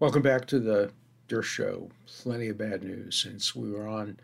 Welcome 0.00 0.22
back 0.22 0.46
to 0.46 0.58
the 0.58 0.92
Dershow. 1.28 1.90
Plenty 2.06 2.48
of 2.48 2.56
bad 2.56 2.82
news 2.82 3.20
since 3.22 3.54
we 3.54 3.70
were 3.70 3.86
on 3.86 4.18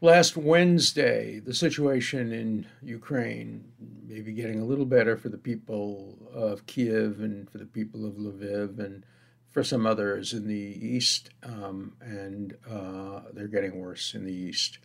last 0.00 0.36
Wednesday. 0.36 1.38
The 1.38 1.54
situation 1.54 2.32
in 2.32 2.66
Ukraine 2.82 3.70
may 4.08 4.20
be 4.20 4.32
getting 4.32 4.60
a 4.60 4.64
little 4.64 4.84
better 4.84 5.16
for 5.16 5.28
the 5.28 5.38
people 5.38 6.18
of 6.34 6.66
Kiev 6.66 7.20
and 7.20 7.48
for 7.48 7.58
the 7.58 7.66
people 7.66 8.04
of 8.04 8.14
Lviv 8.14 8.80
and 8.80 9.04
for 9.48 9.62
some 9.62 9.86
others 9.86 10.32
in 10.32 10.48
the 10.48 10.54
east, 10.54 11.30
um, 11.44 11.92
and 12.00 12.56
uh, 12.68 13.20
they're 13.32 13.46
getting 13.46 13.78
worse 13.78 14.14
in 14.14 14.24
the 14.24 14.34
east. 14.34 14.78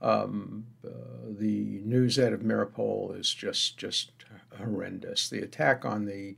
Um, 0.00 0.66
uh, 0.86 0.90
the 1.36 1.80
news 1.84 2.16
out 2.16 2.32
of 2.32 2.42
Mariupol 2.42 3.18
is 3.18 3.34
just 3.34 3.76
just 3.76 4.12
horrendous. 4.56 5.28
The 5.28 5.42
attack 5.42 5.84
on 5.84 6.04
the 6.04 6.36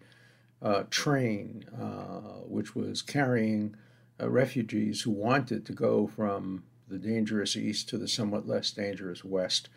uh, 0.62 0.84
train, 0.90 1.64
uh, 1.80 2.42
which 2.46 2.74
was 2.74 3.02
carrying 3.02 3.74
uh, 4.20 4.28
refugees 4.28 5.02
who 5.02 5.10
wanted 5.10 5.64
to 5.66 5.72
go 5.72 6.06
from 6.06 6.64
the 6.88 6.98
dangerous 6.98 7.56
east 7.56 7.88
to 7.88 7.96
the 7.96 8.08
somewhat 8.08 8.46
less 8.46 8.70
dangerous 8.70 9.24
west, 9.24 9.68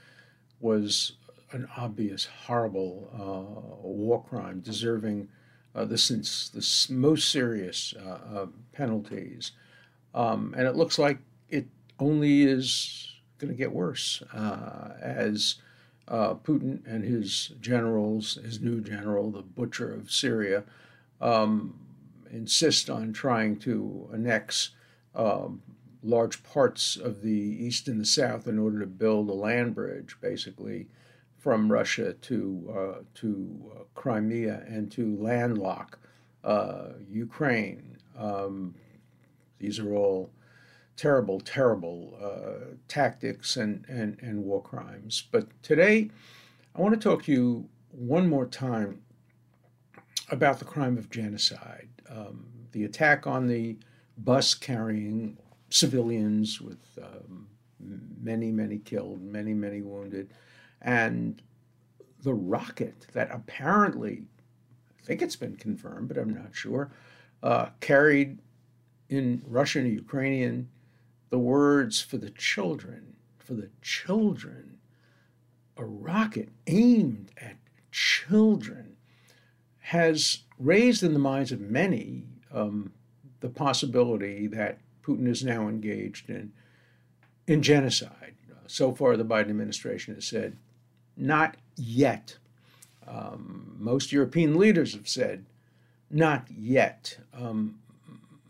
was 0.59 1.13
an 1.51 1.67
obvious, 1.77 2.27
horrible 2.45 3.09
uh, 3.13 3.87
war 3.87 4.23
crime 4.23 4.59
deserving 4.59 5.29
uh, 5.75 5.85
the, 5.85 5.95
the 6.53 6.93
most 6.93 7.29
serious 7.29 7.93
penalties. 8.71 9.51
Um, 10.13 10.53
and 10.57 10.67
it 10.67 10.75
looks 10.75 10.99
like 10.99 11.19
it 11.49 11.67
only 11.99 12.43
is 12.43 13.11
going 13.37 13.51
to 13.51 13.57
get 13.57 13.71
worse 13.71 14.21
as 14.33 15.55
uh, 16.07 16.35
Putin 16.35 16.85
and 16.85 17.03
his 17.03 17.53
generals, 17.61 18.35
his 18.43 18.59
new 18.59 18.81
general, 18.81 19.31
the 19.31 19.41
butcher 19.41 19.93
of 19.93 20.11
Syria, 20.11 20.63
um, 21.21 21.79
insist 22.31 22.89
on 22.89 23.13
trying 23.13 23.57
to 23.57 24.09
annex 24.13 24.71
um, 25.15 25.61
large 26.01 26.43
parts 26.43 26.97
of 26.97 27.21
the 27.21 27.31
east 27.31 27.87
and 27.87 28.01
the 28.01 28.05
south 28.05 28.47
in 28.47 28.59
order 28.59 28.79
to 28.79 28.85
build 28.85 29.29
a 29.29 29.33
land 29.33 29.73
bridge, 29.73 30.17
basically, 30.19 30.87
from 31.37 31.71
Russia 31.71 32.13
to 32.13 32.73
uh, 32.77 33.01
to 33.15 33.71
uh, 33.75 33.83
Crimea 33.95 34.63
and 34.67 34.91
to 34.91 35.15
landlock 35.17 35.99
uh, 36.43 36.89
Ukraine. 37.09 37.97
Um, 38.17 38.75
these 39.59 39.79
are 39.79 39.93
all 39.93 40.29
terrible, 40.95 41.39
terrible 41.39 42.17
uh, 42.21 42.75
tactics 42.87 43.57
and, 43.57 43.85
and, 43.87 44.17
and 44.21 44.43
war 44.43 44.61
crimes. 44.61 45.23
But 45.31 45.47
today, 45.63 46.09
I 46.75 46.81
want 46.81 46.93
to 46.93 46.99
talk 47.09 47.23
to 47.23 47.31
you 47.31 47.69
one 47.91 48.27
more 48.27 48.45
time 48.45 49.01
about 50.29 50.59
the 50.59 50.65
crime 50.65 50.97
of 50.97 51.09
genocide, 51.09 51.89
um, 52.09 52.45
the 52.71 52.85
attack 52.85 53.27
on 53.27 53.47
the 53.47 53.77
bus 54.17 54.53
carrying 54.53 55.37
civilians 55.69 56.61
with 56.61 56.97
um, 57.01 57.47
many, 57.79 58.51
many 58.51 58.77
killed, 58.77 59.21
many, 59.21 59.53
many 59.53 59.81
wounded, 59.81 60.31
and 60.81 61.41
the 62.21 62.33
rocket 62.33 63.07
that 63.13 63.29
apparently, 63.31 64.23
I 64.99 65.05
think 65.05 65.21
it's 65.21 65.35
been 65.35 65.55
confirmed, 65.55 66.07
but 66.07 66.17
I'm 66.17 66.33
not 66.33 66.55
sure, 66.55 66.91
uh, 67.41 67.67
carried 67.81 68.39
in 69.09 69.41
Russian 69.45 69.85
and 69.85 69.93
Ukrainian 69.93 70.69
the 71.33 71.39
words 71.39 71.99
for 71.99 72.17
the 72.17 72.29
children, 72.29 73.15
for 73.39 73.55
the 73.55 73.71
children, 73.81 74.77
a 75.75 75.83
rocket 75.83 76.49
aimed 76.67 77.31
at 77.41 77.55
children 77.91 78.95
has 79.79 80.43
raised 80.59 81.01
in 81.01 81.11
the 81.13 81.19
minds 81.19 81.51
of 81.51 81.59
many 81.59 82.27
um, 82.53 82.93
the 83.39 83.49
possibility 83.49 84.45
that 84.45 84.77
Putin 85.01 85.27
is 85.27 85.43
now 85.43 85.67
engaged 85.67 86.29
in 86.29 86.53
in 87.47 87.63
genocide. 87.63 88.35
so 88.67 88.93
far, 88.93 89.17
the 89.17 89.25
Biden 89.25 89.49
administration 89.49 90.13
has 90.13 90.25
said, 90.25 90.55
not 91.17 91.57
yet. 91.75 92.37
Um, 93.07 93.75
most 93.79 94.11
European 94.11 94.59
leaders 94.59 94.93
have 94.93 95.09
said, 95.09 95.45
not 96.11 96.45
yet. 96.55 97.17
Um, 97.33 97.79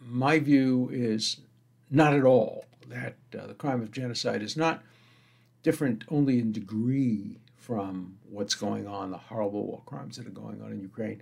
my 0.01 0.37
view 0.39 0.89
is 0.91 1.37
not 1.89 2.13
at 2.13 2.25
all 2.25 2.65
that 2.89 3.15
uh, 3.37 3.47
the 3.47 3.53
crime 3.53 3.81
of 3.81 3.91
genocide 3.91 4.41
is 4.41 4.57
not 4.57 4.83
different 5.63 6.03
only 6.09 6.39
in 6.39 6.51
degree 6.51 7.39
from 7.55 8.17
what's 8.29 8.55
going 8.55 8.87
on, 8.87 9.11
the 9.11 9.17
horrible 9.17 9.65
war 9.65 9.81
crimes 9.85 10.17
that 10.17 10.27
are 10.27 10.31
going 10.31 10.61
on 10.61 10.71
in 10.71 10.81
Ukraine, 10.81 11.21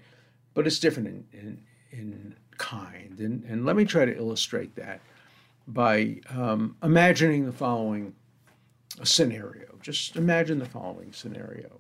but 0.54 0.66
it's 0.66 0.80
different 0.80 1.08
in, 1.08 1.26
in, 1.34 1.64
in 1.92 2.36
kind. 2.58 3.20
And, 3.20 3.44
and 3.44 3.66
let 3.66 3.76
me 3.76 3.86
try 3.86 4.06
to 4.06 4.18
illustrate 4.18 4.76
that 4.76 5.02
by 5.68 6.20
um, 6.30 6.76
imagining 6.82 7.46
the 7.46 7.52
following 7.52 8.16
scenario. 9.04 9.68
Just 9.82 10.16
imagine 10.16 10.60
the 10.60 10.66
following 10.66 11.14
scenario. 11.14 11.80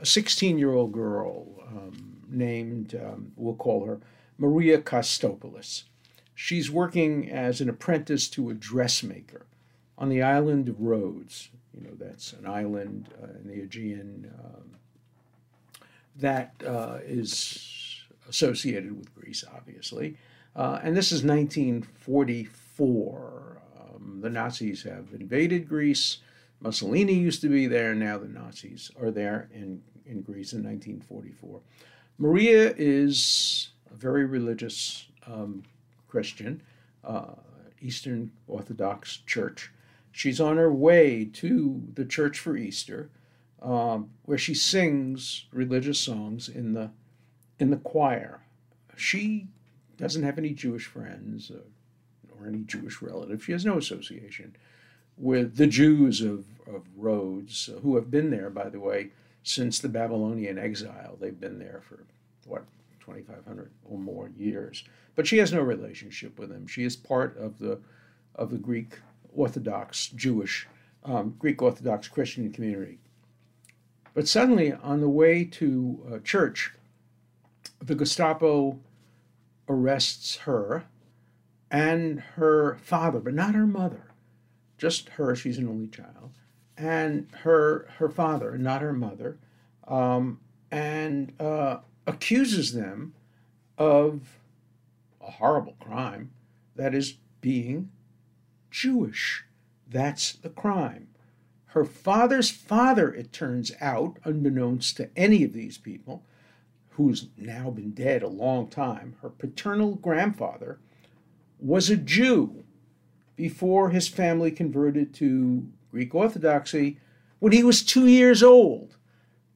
A 0.00 0.06
16 0.06 0.58
year 0.58 0.72
old 0.72 0.92
girl 0.92 1.46
um, 1.68 2.16
named, 2.28 2.94
um, 2.94 3.32
we'll 3.36 3.54
call 3.54 3.84
her 3.86 4.00
Maria 4.38 4.78
Kostopoulos 4.78 5.84
she's 6.34 6.70
working 6.70 7.30
as 7.30 7.60
an 7.60 7.68
apprentice 7.68 8.28
to 8.30 8.48
a 8.50 8.54
dressmaker 8.54 9.46
on 9.98 10.08
the 10.08 10.22
island 10.22 10.68
of 10.68 10.80
Rhodes. 10.80 11.50
You 11.74 11.82
know, 11.82 11.94
that's 11.98 12.32
an 12.32 12.46
island 12.46 13.08
uh, 13.22 13.26
in 13.38 13.46
the 13.46 13.60
Aegean 13.62 14.32
um, 14.44 14.76
that 16.16 16.54
uh, 16.66 16.98
is 17.04 18.02
associated 18.28 18.96
with 18.96 19.14
Greece, 19.14 19.44
obviously. 19.54 20.16
Uh, 20.56 20.80
and 20.82 20.96
this 20.96 21.12
is 21.12 21.22
1944. 21.22 23.62
Um, 23.78 24.18
the 24.20 24.30
Nazis 24.30 24.82
have 24.82 25.06
invaded 25.12 25.68
Greece. 25.68 26.18
Mussolini 26.60 27.14
used 27.14 27.40
to 27.42 27.48
be 27.48 27.66
there. 27.66 27.94
Now 27.94 28.18
the 28.18 28.28
Nazis 28.28 28.90
are 29.00 29.10
there 29.10 29.48
in, 29.54 29.82
in 30.06 30.20
Greece 30.22 30.52
in 30.52 30.62
1944. 30.64 31.60
Maria 32.18 32.74
is 32.76 33.70
a 33.90 33.94
very 33.94 34.26
religious 34.26 35.06
um, 35.26 35.62
Christian, 36.10 36.62
uh, 37.04 37.34
Eastern 37.80 38.32
Orthodox 38.46 39.18
Church. 39.26 39.70
She's 40.12 40.40
on 40.40 40.56
her 40.56 40.72
way 40.72 41.24
to 41.34 41.82
the 41.94 42.04
church 42.04 42.38
for 42.38 42.56
Easter, 42.56 43.10
um, 43.62 44.10
where 44.24 44.38
she 44.38 44.54
sings 44.54 45.46
religious 45.52 45.98
songs 45.98 46.48
in 46.48 46.74
the 46.74 46.90
in 47.58 47.70
the 47.70 47.76
choir. 47.76 48.40
She 48.96 49.46
doesn't 49.96 50.22
have 50.22 50.38
any 50.38 50.50
Jewish 50.50 50.86
friends 50.86 51.50
or, 51.50 51.62
or 52.32 52.48
any 52.48 52.62
Jewish 52.64 53.02
relatives. 53.02 53.44
She 53.44 53.52
has 53.52 53.64
no 53.64 53.78
association 53.78 54.56
with 55.16 55.56
the 55.56 55.66
Jews 55.66 56.22
of, 56.22 56.46
of 56.66 56.82
Rhodes, 56.96 57.68
uh, 57.68 57.80
who 57.80 57.96
have 57.96 58.10
been 58.10 58.30
there, 58.30 58.48
by 58.48 58.70
the 58.70 58.80
way, 58.80 59.10
since 59.42 59.78
the 59.78 59.88
Babylonian 59.88 60.58
exile. 60.58 61.16
They've 61.20 61.38
been 61.38 61.58
there 61.58 61.82
for, 61.86 62.04
what, 62.46 62.64
2,500 63.14 63.70
or 63.84 63.98
more 63.98 64.30
years. 64.36 64.84
But 65.14 65.26
she 65.26 65.38
has 65.38 65.52
no 65.52 65.60
relationship 65.60 66.38
with 66.38 66.50
him. 66.50 66.66
She 66.66 66.84
is 66.84 66.96
part 66.96 67.36
of 67.36 67.58
the 67.58 67.80
of 68.34 68.50
the 68.50 68.58
Greek 68.58 68.98
Orthodox 69.34 70.08
Jewish, 70.08 70.66
um, 71.04 71.34
Greek 71.38 71.60
Orthodox 71.60 72.08
Christian 72.08 72.52
community. 72.52 72.98
But 74.14 74.28
suddenly, 74.28 74.72
on 74.72 75.00
the 75.00 75.08
way 75.08 75.44
to 75.44 76.06
uh, 76.10 76.18
church, 76.20 76.72
the 77.80 77.94
Gestapo 77.94 78.78
arrests 79.68 80.36
her 80.38 80.84
and 81.70 82.20
her 82.36 82.78
father, 82.82 83.20
but 83.20 83.34
not 83.34 83.54
her 83.54 83.66
mother, 83.66 84.10
just 84.78 85.10
her. 85.10 85.36
She's 85.36 85.58
an 85.58 85.68
only 85.68 85.88
child, 85.88 86.32
and 86.76 87.28
her 87.42 87.86
her 87.98 88.08
father, 88.08 88.58
not 88.58 88.82
her 88.82 88.92
mother, 88.92 89.38
um, 89.86 90.40
and 90.70 91.32
uh, 91.38 91.78
accuses 92.06 92.72
them 92.72 93.14
of 93.78 94.38
a 95.20 95.30
horrible 95.32 95.76
crime 95.80 96.30
that 96.76 96.94
is 96.94 97.16
being 97.40 97.90
Jewish. 98.70 99.44
That's 99.88 100.32
the 100.32 100.50
crime. 100.50 101.08
Her 101.66 101.84
father's 101.84 102.50
father, 102.50 103.12
it 103.12 103.32
turns 103.32 103.72
out, 103.80 104.18
unbeknownst 104.24 104.96
to 104.96 105.10
any 105.16 105.44
of 105.44 105.52
these 105.52 105.78
people, 105.78 106.24
who's 106.90 107.28
now 107.36 107.70
been 107.70 107.92
dead 107.92 108.22
a 108.22 108.28
long 108.28 108.68
time, 108.68 109.16
her 109.22 109.30
paternal 109.30 109.94
grandfather 109.94 110.78
was 111.58 111.88
a 111.88 111.96
Jew 111.96 112.64
before 113.36 113.90
his 113.90 114.08
family 114.08 114.50
converted 114.50 115.14
to 115.14 115.66
Greek 115.90 116.14
Orthodoxy 116.14 116.98
when 117.38 117.52
he 117.52 117.62
was 117.62 117.82
two 117.82 118.06
years 118.06 118.42
old. 118.42 118.96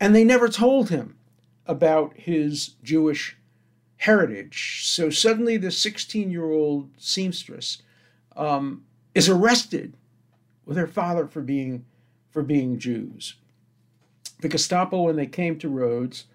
And 0.00 0.14
they 0.14 0.24
never 0.24 0.48
told 0.48 0.90
him 0.90 1.13
about 1.66 2.14
his 2.16 2.74
Jewish 2.82 3.36
heritage. 3.98 4.82
So 4.84 5.10
suddenly, 5.10 5.56
the 5.56 5.70
16 5.70 6.30
year 6.30 6.50
old 6.50 6.90
seamstress 6.98 7.82
um, 8.36 8.84
is 9.14 9.28
arrested 9.28 9.96
with 10.66 10.76
her 10.76 10.86
father 10.86 11.26
for 11.26 11.40
being, 11.40 11.84
for 12.30 12.42
being 12.42 12.78
Jews. 12.78 13.34
The 14.40 14.48
Gestapo, 14.48 15.02
when 15.02 15.16
they 15.16 15.26
came 15.26 15.58
to 15.58 15.68
Rhodes, 15.68 16.26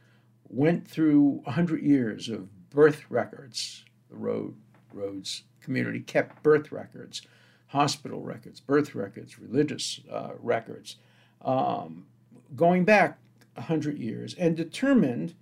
went 0.47 0.87
through 0.87 1.41
100 1.43 1.83
years 1.83 2.29
of 2.29 2.47
birth 2.69 3.03
records. 3.09 3.83
The 4.09 4.51
Rhodes 4.93 5.43
community 5.61 5.99
kept 5.99 6.41
birth 6.41 6.71
records, 6.71 7.21
hospital 7.67 8.21
records, 8.21 8.59
birth 8.59 8.95
records, 8.95 9.37
religious 9.37 9.99
uh, 10.11 10.31
records, 10.39 10.95
um, 11.43 12.05
going 12.55 12.85
back 12.85 13.19
100 13.59 13.97
years, 13.97 14.33
and 14.35 14.55
determined 14.55 15.35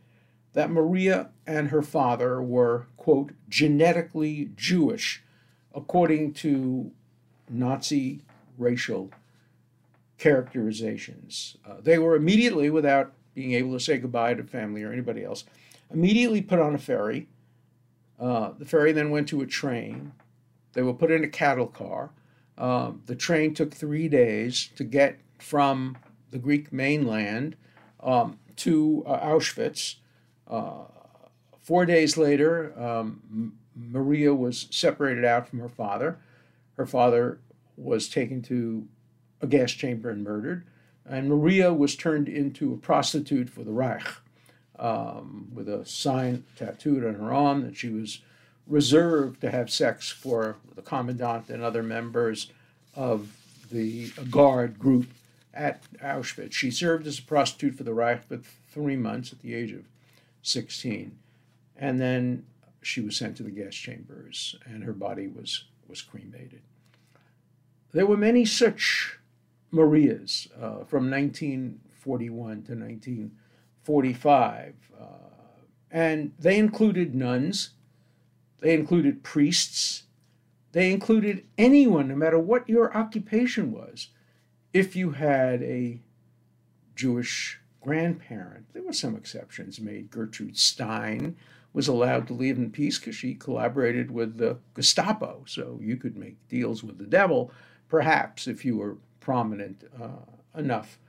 that 0.53 0.71
Maria 0.71 1.29
and 1.45 1.69
her 1.69 1.81
father 1.81 2.41
were, 2.41 2.87
quote, 2.97 3.31
genetically 3.47 4.51
Jewish, 4.55 5.23
according 5.73 6.33
to 6.33 6.91
Nazi 7.49 8.21
racial 8.57 9.11
characterizations. 10.17 11.57
Uh, 11.65 11.75
they 11.81 11.99
were 11.99 12.15
immediately, 12.15 12.69
without 12.69 13.13
being 13.35 13.53
able 13.53 13.73
to 13.73 13.79
say 13.79 13.97
goodbye 13.97 14.33
to 14.33 14.43
family 14.43 14.83
or 14.83 14.91
anybody 14.91 15.23
else, 15.23 15.45
immediately 15.93 16.41
put 16.41 16.59
on 16.59 16.73
a 16.73 16.79
ferry. 16.79 17.27
Uh, 18.19 18.51
the 18.57 18.65
ferry 18.65 18.91
then 18.91 19.11
went 19.11 19.27
to 19.29 19.41
a 19.41 19.45
train. 19.45 20.11
They 20.73 20.81
were 20.81 20.93
put 20.93 21.11
in 21.11 21.23
a 21.23 21.29
cattle 21.29 21.67
car. 21.67 22.09
Um, 22.57 23.03
the 23.05 23.15
train 23.15 23.53
took 23.53 23.75
three 23.75 24.07
days 24.07 24.71
to 24.75 24.83
get 24.83 25.19
from 25.37 25.97
the 26.31 26.39
Greek 26.39 26.73
mainland 26.73 27.55
um, 28.01 28.39
to 28.57 29.03
uh, 29.05 29.19
Auschwitz. 29.19 29.95
Uh, 30.47 30.85
four 31.61 31.85
days 31.85 32.17
later, 32.17 32.73
um, 32.79 33.53
Maria 33.75 34.33
was 34.33 34.67
separated 34.71 35.25
out 35.25 35.47
from 35.47 35.59
her 35.59 35.69
father. 35.69 36.17
Her 36.77 36.85
father 36.85 37.39
was 37.75 38.09
taken 38.09 38.41
to 38.43 38.87
a 39.41 39.47
gas 39.47 39.71
chamber 39.71 40.09
and 40.09 40.23
murdered, 40.23 40.65
and 41.05 41.29
Maria 41.29 41.73
was 41.73 41.95
turned 41.95 42.27
into 42.27 42.73
a 42.73 42.77
prostitute 42.77 43.49
for 43.49 43.63
the 43.63 43.71
Reich, 43.71 44.07
um, 44.79 45.49
with 45.53 45.69
a 45.69 45.85
sign 45.85 46.43
tattooed 46.55 47.05
on 47.05 47.15
her 47.15 47.33
arm 47.33 47.63
that 47.63 47.77
she 47.77 47.89
was 47.89 48.21
reserved 48.65 49.41
to 49.41 49.51
have 49.51 49.69
sex 49.69 50.09
for 50.09 50.57
the 50.75 50.81
commandant 50.81 51.49
and 51.49 51.63
other 51.63 51.83
members 51.83 52.51
of 52.95 53.29
the 53.71 54.09
guard 54.29 54.77
group 54.79 55.07
at 55.57 55.81
Auschwitz. 56.01 56.53
She 56.53 56.71
served 56.71 57.07
as 57.07 57.19
a 57.19 57.23
prostitute 57.23 57.75
for 57.75 57.83
the 57.83 57.93
Reich 57.93 58.27
for 58.27 58.37
three 58.37 58.95
months 58.95 59.33
at 59.33 59.39
the 59.39 59.55
age 59.55 59.71
of 59.71 59.85
16. 60.43 61.17
And 61.75 61.99
then 61.99 62.45
she 62.81 63.01
was 63.01 63.17
sent 63.17 63.35
to 63.37 63.43
the 63.43 63.51
gas 63.51 63.73
chambers 63.73 64.55
and 64.65 64.83
her 64.83 64.93
body 64.93 65.27
was, 65.27 65.65
was 65.87 66.01
cremated. 66.01 66.61
There 67.91 68.05
were 68.05 68.17
many 68.17 68.45
such 68.45 69.17
Marias 69.71 70.47
uh, 70.55 70.83
from 70.85 71.09
1941 71.09 72.63
to 72.63 72.75
1945. 72.75 74.75
Uh, 74.99 75.03
and 75.89 76.33
they 76.37 76.57
included 76.57 77.15
nuns, 77.15 77.69
they 78.59 78.73
included 78.73 79.23
priests, 79.23 80.03
they 80.73 80.91
included 80.91 81.45
anyone, 81.57 82.09
no 82.09 82.15
matter 82.15 82.37
what 82.37 82.69
your 82.69 82.95
occupation 82.95 83.71
was. 83.71 84.09
If 84.73 84.95
you 84.95 85.11
had 85.11 85.63
a 85.63 85.99
Jewish 86.95 87.59
grandparent, 87.81 88.73
there 88.73 88.83
were 88.83 88.93
some 88.93 89.15
exceptions 89.15 89.79
made. 89.79 90.11
Gertrude 90.11 90.57
Stein 90.57 91.35
was 91.73 91.87
allowed 91.87 92.27
to 92.27 92.33
leave 92.33 92.57
in 92.57 92.71
peace 92.71 92.97
because 92.97 93.15
she 93.15 93.33
collaborated 93.33 94.11
with 94.11 94.37
the 94.37 94.57
Gestapo. 94.73 95.43
So 95.47 95.79
you 95.81 95.95
could 95.95 96.17
make 96.17 96.35
deals 96.49 96.83
with 96.83 96.97
the 96.97 97.05
devil, 97.05 97.51
perhaps, 97.87 98.47
if 98.47 98.65
you 98.65 98.77
were 98.77 98.97
prominent 99.19 99.83
uh, 100.01 100.57
enough. 100.57 100.99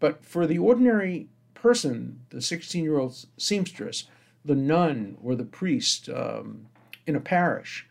But 0.00 0.24
for 0.24 0.46
the 0.46 0.58
ordinary 0.58 1.28
person, 1.54 2.20
the 2.30 2.40
16 2.40 2.84
year 2.84 2.98
old 2.98 3.26
seamstress, 3.36 4.04
the 4.44 4.54
nun, 4.54 5.16
or 5.22 5.34
the 5.34 5.44
priest 5.44 6.08
um, 6.08 6.66
in 7.06 7.16
a 7.16 7.20
parish, 7.20 7.86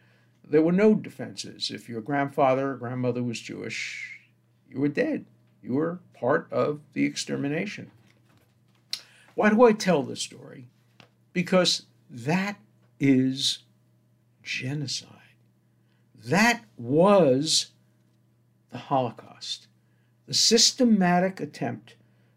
there 0.49 0.61
were 0.61 0.71
no 0.71 0.95
defenses. 0.95 1.71
If 1.71 1.89
your 1.89 2.01
grandfather 2.01 2.71
or 2.71 2.77
grandmother 2.77 3.23
was 3.23 3.39
Jewish, 3.39 4.16
you 4.77 4.81
were 4.81 4.87
dead. 4.89 5.25
You 5.63 5.73
were 5.73 5.99
part 6.13 6.47
of 6.51 6.81
the 6.93 7.03
extermination. 7.03 7.89
Why 9.33 9.49
do 9.49 9.63
I 9.63 9.71
tell 9.71 10.03
this 10.03 10.21
story? 10.21 10.67
Because 11.33 11.87
that 12.11 12.57
is 12.99 13.63
genocide. 14.43 15.09
That 16.23 16.63
was 16.77 17.71
the 18.71 18.77
Holocaust, 18.77 19.67
the 20.27 20.35
systematic 20.35 21.39
attempt 21.39 21.95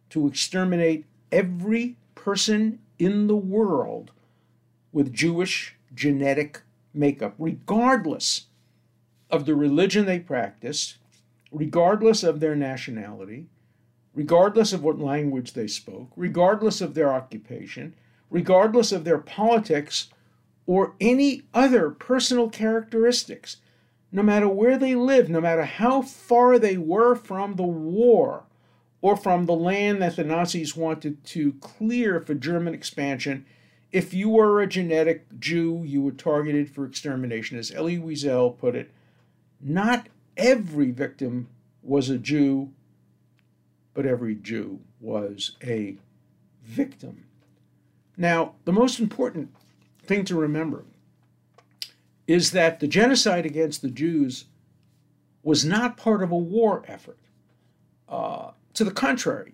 to 0.09 0.27
exterminate 0.27 1.05
every 1.31 1.97
person 2.15 2.79
in 2.99 3.27
the 3.27 3.37
world 3.37 4.13
with 4.93 5.13
Jewish 5.13 5.77
genetic 5.95 6.63
makeup, 6.95 7.35
regardless 7.39 8.47
of 9.29 9.45
the 9.45 9.55
religion 9.55 10.07
they 10.07 10.19
practiced, 10.19 10.97
regardless 11.51 12.23
of 12.23 12.41
their 12.41 12.55
nationality, 12.55 13.47
regardless 14.15 14.73
of 14.73 14.83
what 14.83 14.99
language 14.99 15.53
they 15.53 15.67
spoke, 15.67 16.11
regardless 16.17 16.81
of 16.81 16.95
their 16.95 17.13
occupation, 17.13 17.95
regardless 18.31 18.93
of 18.93 19.05
their 19.05 19.19
politics 19.19 20.09
or 20.67 20.95
any 21.01 21.43
other 21.53 21.91
personal 21.91 22.49
characteristics, 22.49 23.57
no 24.13 24.23
matter 24.23 24.49
where 24.49 24.79
they 24.79 24.95
lived, 24.95 25.31
no 25.31 25.41
matter 25.41 25.65
how 25.65 26.03
far 26.03 26.59
they 26.59 26.77
were 26.77 27.15
from 27.15 27.55
the 27.55 27.63
war 27.63 28.45
or 29.01 29.17
from 29.17 29.47
the 29.47 29.55
land 29.55 30.03
that 30.03 30.17
the 30.17 30.25
Nazis 30.25 30.77
wanted 30.77 31.25
to 31.25 31.53
clear 31.55 32.21
for 32.21 32.35
German 32.35 32.75
expansion. 32.75 33.47
If 33.93 34.13
you 34.13 34.29
were 34.29 34.61
a 34.61 34.67
genetic 34.67 35.27
Jew, 35.41 35.83
you 35.85 36.03
were 36.03 36.13
targeted 36.13 36.71
for 36.71 36.85
extermination. 36.85 37.59
As 37.59 37.73
Elie 37.73 37.99
Wiesel 37.99 38.59
put 38.59 38.77
it, 38.77 38.91
not 39.61 40.09
every 40.41 40.91
victim 40.91 41.49
was 41.83 42.09
a 42.09 42.19
Jew, 42.19 42.73
but 43.95 44.07
every 44.07 44.35
Jew 44.35 44.81
was 45.01 45.57
a 45.63 45.97
victim. 46.65 47.25
Now, 48.17 48.55
the 48.65 48.73
most 48.73 48.99
important 48.99 49.55
thing 50.03 50.25
to 50.25 50.35
remember 50.35 50.85
is 52.27 52.53
that 52.53 52.81
the 52.81 52.89
genocide 52.89 53.45
against 53.45 53.83
the 53.83 53.91
Jews 53.91 54.47
was 55.43 55.65
not 55.65 55.97
part 55.97 56.23
of 56.23 56.31
a 56.31 56.37
war 56.37 56.83
effort. 56.87 57.19
Uh, 58.09 58.53
to 58.75 58.85
the 58.85 58.91
contrary, 58.91 59.53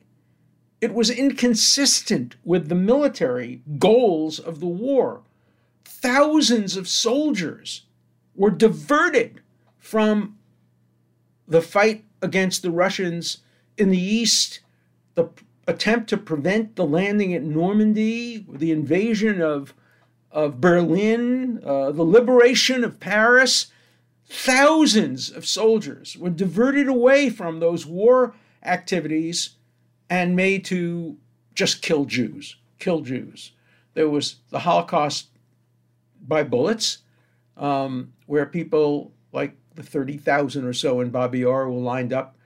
it 0.81 0.93
was 0.93 1.11
inconsistent 1.11 2.37
with 2.45 2.69
the 2.69 2.75
military 2.75 3.63
goals 3.79 4.39
of 4.39 4.61
the 4.61 4.67
war. 4.67 5.23
Thousands 5.85 6.77
of 6.77 6.89
soldiers 6.89 7.87
were 8.35 8.51
diverted 8.51 9.41
from 9.79 10.36
the 11.49 11.63
fight 11.63 12.05
against 12.23 12.63
the 12.63 12.71
Russians 12.71 13.39
in 13.77 13.91
the 13.91 14.01
east, 14.01 14.61
the 15.15 15.29
attempt 15.67 16.09
to 16.11 16.17
prevent 16.17 16.77
the 16.77 16.87
landing 16.87 17.35
at 17.35 17.43
Normandy, 17.43 18.45
the 18.49 18.73
invasion 18.73 19.41
of, 19.41 19.75
of 20.31 20.61
Berlin, 20.61 21.61
uh, 21.65 21.93
the 21.93 22.05
liberation 22.05 22.85
of 22.85 23.01
Paris. 23.01 23.67
Thousands 24.29 25.31
of 25.31 25.47
soldiers 25.47 26.17
were 26.17 26.31
diverted 26.31 26.89
away 26.89 27.31
from 27.31 27.61
those 27.61 27.87
war 27.87 28.35
activities 28.65 29.51
and 30.11 30.37
made 30.37 30.65
to 30.67 31.17
just 31.55 31.83
kill 31.83 32.05
Jews, 32.05 32.57
kill 32.79 33.01
Jews. 33.01 33.53
There 33.95 34.09
was 34.09 34.37
the 34.51 34.61
Holocaust 34.61 35.29
by 36.27 36.43
bullets, 36.43 36.99
um, 37.57 38.13
where 38.27 38.47
people 38.47 39.13
like 39.33 39.57
the 39.77 39.83
30,000 39.83 40.65
or 40.65 40.73
so 40.73 41.01
in 41.01 41.11
Babi 41.11 41.41
Yar 41.41 41.69
were 41.69 41.81
lined 41.81 42.13
up 42.13 42.37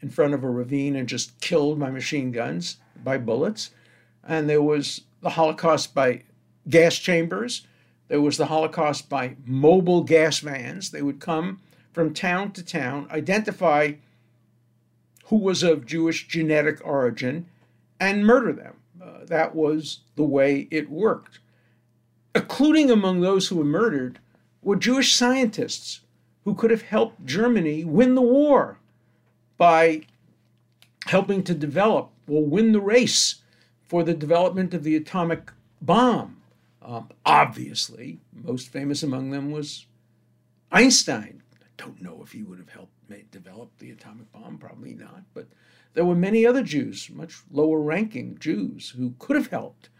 in 0.00 0.10
front 0.10 0.34
of 0.34 0.42
a 0.42 0.50
ravine 0.50 0.96
and 0.96 1.08
just 1.08 1.40
killed 1.40 1.78
by 1.78 1.90
machine 1.90 2.32
guns, 2.32 2.78
by 3.02 3.18
bullets. 3.18 3.70
And 4.26 4.48
there 4.48 4.62
was 4.62 5.02
the 5.20 5.30
Holocaust 5.30 5.94
by 5.94 6.22
gas 6.68 6.96
chambers. 6.96 7.66
There 8.08 8.20
was 8.20 8.36
the 8.36 8.46
Holocaust 8.46 9.08
by 9.08 9.36
mobile 9.44 10.02
gas 10.02 10.40
vans. 10.40 10.90
They 10.90 11.02
would 11.02 11.20
come 11.20 11.60
from 11.92 12.14
town 12.14 12.52
to 12.52 12.64
town, 12.64 13.06
identify 13.10 13.94
who 15.26 15.36
was 15.36 15.62
of 15.62 15.86
Jewish 15.86 16.26
genetic 16.26 16.80
origin, 16.84 17.46
and 18.00 18.26
murder 18.26 18.52
them. 18.52 18.76
Uh, 19.00 19.24
that 19.24 19.54
was 19.54 20.00
the 20.16 20.24
way 20.24 20.68
it 20.70 20.90
worked. 20.90 21.38
Including 22.34 22.90
among 22.90 23.20
those 23.20 23.48
who 23.48 23.56
were 23.56 23.64
murdered 23.64 24.18
were 24.62 24.76
Jewish 24.76 25.14
scientists 25.14 26.00
who 26.44 26.54
could 26.54 26.70
have 26.70 26.82
helped 26.82 27.24
Germany 27.24 27.84
win 27.84 28.14
the 28.14 28.22
war 28.22 28.78
by 29.56 30.02
helping 31.06 31.42
to 31.44 31.54
develop 31.54 32.10
or 32.28 32.44
win 32.44 32.72
the 32.72 32.80
race 32.80 33.36
for 33.82 34.02
the 34.02 34.14
development 34.14 34.74
of 34.74 34.84
the 34.84 34.96
atomic 34.96 35.50
bomb. 35.80 36.38
Um, 36.80 37.10
obviously, 37.24 38.18
most 38.32 38.68
famous 38.68 39.02
among 39.02 39.30
them 39.30 39.50
was 39.50 39.86
Einstein. 40.70 41.42
I 41.60 41.66
don't 41.76 42.02
know 42.02 42.20
if 42.22 42.32
he 42.32 42.42
would 42.42 42.58
have 42.58 42.70
helped 42.70 42.92
make, 43.08 43.30
develop 43.30 43.70
the 43.78 43.90
atomic 43.90 44.32
bomb, 44.32 44.58
probably 44.58 44.94
not, 44.94 45.22
but 45.34 45.46
there 45.94 46.04
were 46.04 46.14
many 46.14 46.46
other 46.46 46.62
Jews, 46.62 47.10
much 47.10 47.42
lower 47.50 47.80
ranking 47.80 48.38
Jews, 48.38 48.90
who 48.90 49.14
could 49.18 49.36
have 49.36 49.48
helped. 49.48 49.90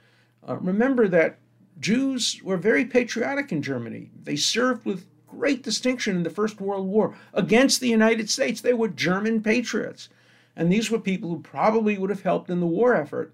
Uh, 0.49 0.57
remember 0.57 1.07
that 1.09 1.39
Jews 1.79 2.41
were 2.43 2.57
very 2.57 2.85
patriotic 2.85 3.53
in 3.53 3.63
Germany. 3.63 4.11
They 4.23 4.37
served 4.37 4.85
with 4.85 5.07
great 5.37 5.63
distinction 5.63 6.17
in 6.17 6.23
the 6.23 6.31
First 6.31 6.61
World 6.61 6.87
War 6.87 7.15
against 7.33 7.81
the 7.81 7.89
United 7.89 8.29
States. 8.29 8.61
They 8.61 8.75
were 8.75 8.89
German 8.89 9.43
patriots. 9.43 10.09
And 10.55 10.71
these 10.71 10.91
were 10.91 10.99
people 10.99 11.31
who 11.31 11.41
probably 11.41 11.97
would 11.97 12.11
have 12.11 12.23
helped 12.23 12.51
in 12.51 12.61
the 12.61 12.67
war 12.67 12.95
effort 12.95 13.33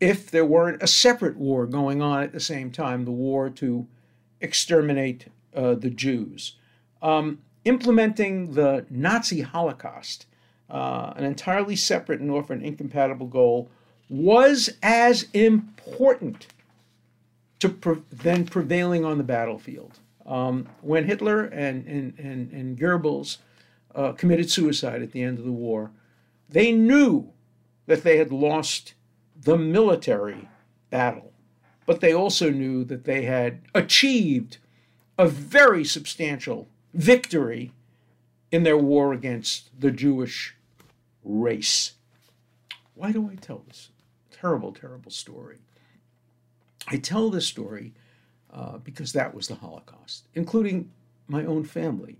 if 0.00 0.30
there 0.30 0.44
weren't 0.44 0.82
a 0.82 0.86
separate 0.86 1.36
war 1.36 1.66
going 1.66 2.02
on 2.02 2.22
at 2.22 2.32
the 2.32 2.40
same 2.40 2.70
time 2.70 3.04
the 3.04 3.10
war 3.10 3.50
to 3.50 3.86
exterminate 4.40 5.26
uh, 5.54 5.74
the 5.74 5.90
Jews. 5.90 6.56
Um, 7.02 7.40
implementing 7.64 8.52
the 8.52 8.86
Nazi 8.90 9.40
Holocaust, 9.40 10.26
uh, 10.70 11.12
an 11.16 11.24
entirely 11.24 11.76
separate 11.76 12.20
and 12.20 12.30
often 12.30 12.62
incompatible 12.62 13.26
goal, 13.26 13.70
was 14.08 14.70
as 14.82 15.26
important 15.32 16.46
to 17.58 17.68
pre- 17.68 18.44
prevailing 18.44 19.04
on 19.04 19.18
the 19.18 19.24
battlefield. 19.24 19.98
Um, 20.26 20.68
when 20.80 21.04
Hitler 21.04 21.44
and, 21.44 21.86
and, 21.86 22.18
and, 22.18 22.52
and 22.52 22.78
Goebbels 22.78 23.38
uh, 23.94 24.12
committed 24.12 24.50
suicide 24.50 25.02
at 25.02 25.12
the 25.12 25.22
end 25.22 25.38
of 25.38 25.44
the 25.44 25.52
war, 25.52 25.92
they 26.48 26.72
knew 26.72 27.32
that 27.86 28.02
they 28.02 28.18
had 28.18 28.32
lost 28.32 28.94
the 29.40 29.56
military 29.56 30.48
battle, 30.90 31.32
but 31.86 32.00
they 32.00 32.12
also 32.12 32.50
knew 32.50 32.84
that 32.84 33.04
they 33.04 33.22
had 33.22 33.60
achieved 33.74 34.58
a 35.18 35.28
very 35.28 35.84
substantial 35.84 36.68
victory 36.92 37.72
in 38.50 38.64
their 38.64 38.76
war 38.76 39.12
against 39.12 39.70
the 39.78 39.90
Jewish 39.90 40.54
race. 41.24 41.92
Why 42.94 43.12
do 43.12 43.28
I 43.30 43.34
tell 43.36 43.62
this 43.66 43.90
terrible, 44.30 44.72
terrible 44.72 45.10
story? 45.10 45.58
I 46.88 46.96
tell 46.96 47.30
this 47.30 47.46
story 47.46 47.92
uh, 48.56 48.78
because 48.78 49.12
that 49.12 49.34
was 49.34 49.48
the 49.48 49.54
Holocaust, 49.54 50.28
including 50.34 50.90
my 51.28 51.44
own 51.44 51.62
family. 51.62 52.16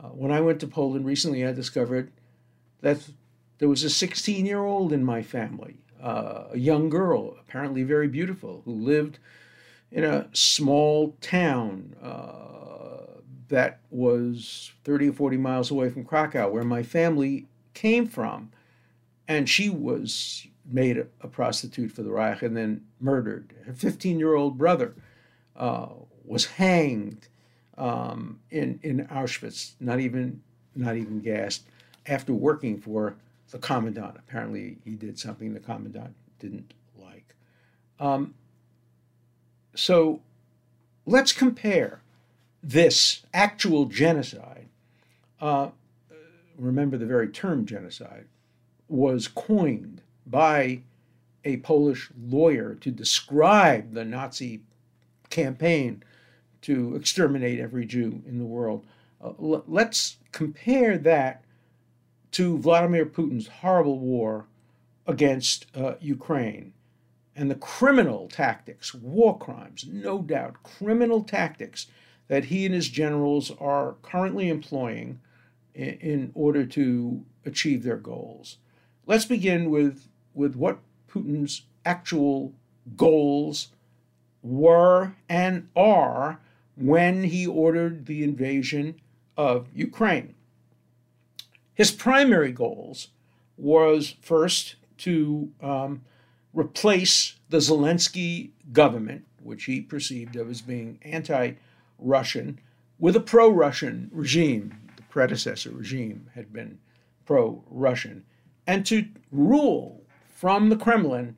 Uh, 0.00 0.08
when 0.08 0.32
I 0.32 0.40
went 0.40 0.58
to 0.60 0.66
Poland 0.66 1.06
recently, 1.06 1.46
I 1.46 1.52
discovered 1.52 2.10
that 2.80 2.98
there 3.58 3.68
was 3.68 3.84
a 3.84 3.90
16 3.90 4.44
year 4.44 4.64
old 4.64 4.92
in 4.92 5.04
my 5.04 5.22
family, 5.22 5.76
uh, 6.02 6.44
a 6.52 6.58
young 6.58 6.88
girl, 6.88 7.36
apparently 7.40 7.84
very 7.84 8.08
beautiful, 8.08 8.62
who 8.64 8.72
lived 8.72 9.18
in 9.92 10.02
a 10.02 10.28
small 10.32 11.16
town 11.20 11.94
uh, 12.02 13.20
that 13.48 13.78
was 13.90 14.72
30 14.84 15.10
or 15.10 15.12
40 15.12 15.36
miles 15.36 15.70
away 15.70 15.88
from 15.88 16.04
Krakow, 16.04 16.50
where 16.50 16.64
my 16.64 16.82
family 16.82 17.46
came 17.74 18.08
from. 18.08 18.50
And 19.28 19.48
she 19.48 19.70
was 19.70 20.46
made 20.68 20.98
a, 20.98 21.28
prostitute 21.28 21.92
for 21.92 22.02
the 22.02 22.10
Reich 22.10 22.42
and 22.42 22.56
then 22.56 22.84
murdered. 23.00 23.54
Her 23.66 23.72
15 23.72 24.18
year 24.18 24.34
old 24.34 24.58
brother 24.58 24.94
uh, 25.56 25.88
was 26.24 26.46
hanged 26.46 27.28
um, 27.78 28.40
in, 28.50 28.78
in 28.82 29.06
Auschwitz, 29.06 29.74
not 29.80 30.00
even, 30.00 30.42
not 30.74 30.96
even 30.96 31.20
gassed, 31.20 31.64
after 32.06 32.32
working 32.32 32.78
for 32.78 33.16
the 33.50 33.58
commandant. 33.58 34.16
Apparently, 34.18 34.78
he 34.84 34.92
did 34.92 35.18
something 35.18 35.54
the 35.54 35.60
commandant 35.60 36.14
didn't 36.38 36.74
like. 36.98 37.34
Um, 38.00 38.34
so 39.74 40.20
let's 41.04 41.32
compare 41.32 42.00
this 42.62 43.22
actual 43.32 43.86
genocide. 43.86 44.68
Uh, 45.40 45.68
remember, 46.56 46.96
the 46.96 47.06
very 47.06 47.28
term 47.28 47.66
genocide 47.66 48.26
was 48.88 49.28
coined 49.28 50.02
by 50.26 50.80
a 51.44 51.58
Polish 51.58 52.10
lawyer 52.20 52.74
to 52.74 52.90
describe 52.90 53.94
the 53.94 54.04
Nazi 54.04 54.62
campaign 55.36 56.02
to 56.62 56.96
exterminate 56.96 57.60
every 57.60 57.84
Jew 57.84 58.22
in 58.26 58.38
the 58.38 58.44
world. 58.44 58.86
Uh, 59.22 59.32
l- 59.38 59.64
let's 59.66 60.16
compare 60.32 60.96
that 60.98 61.44
to 62.32 62.58
Vladimir 62.58 63.04
Putin's 63.04 63.48
horrible 63.48 63.98
war 63.98 64.46
against 65.06 65.66
uh, 65.76 65.94
Ukraine 66.00 66.72
and 67.36 67.50
the 67.50 67.54
criminal 67.54 68.28
tactics, 68.28 68.94
war 68.94 69.38
crimes, 69.38 69.86
no 69.86 70.22
doubt, 70.22 70.62
criminal 70.62 71.22
tactics 71.22 71.86
that 72.28 72.46
he 72.46 72.64
and 72.64 72.74
his 72.74 72.88
generals 72.88 73.52
are 73.60 73.96
currently 74.02 74.48
employing 74.48 75.20
in, 75.74 75.94
in 76.00 76.30
order 76.34 76.64
to 76.64 77.22
achieve 77.44 77.82
their 77.82 77.98
goals. 77.98 78.56
Let's 79.04 79.26
begin 79.26 79.70
with, 79.70 80.08
with 80.34 80.56
what 80.56 80.78
Putin's 81.08 81.62
actual 81.84 82.54
goals 82.96 83.68
were 84.46 85.14
and 85.28 85.68
are 85.74 86.40
when 86.76 87.24
he 87.24 87.46
ordered 87.46 88.06
the 88.06 88.22
invasion 88.22 89.00
of 89.36 89.68
Ukraine. 89.74 90.34
His 91.74 91.90
primary 91.90 92.52
goals 92.52 93.08
was 93.56 94.14
first 94.20 94.76
to 94.98 95.52
um, 95.60 96.02
replace 96.52 97.34
the 97.48 97.58
Zelensky 97.58 98.50
government, 98.72 99.26
which 99.42 99.64
he 99.64 99.80
perceived 99.80 100.36
of 100.36 100.48
as 100.50 100.62
being 100.62 100.98
anti 101.02 101.52
Russian, 101.98 102.60
with 102.98 103.16
a 103.16 103.20
pro 103.20 103.50
Russian 103.50 104.10
regime. 104.12 104.74
The 104.96 105.02
predecessor 105.02 105.70
regime 105.70 106.30
had 106.34 106.52
been 106.52 106.78
pro 107.24 107.62
Russian, 107.68 108.24
and 108.66 108.86
to 108.86 109.06
rule 109.30 110.02
from 110.28 110.68
the 110.68 110.76
Kremlin 110.76 111.36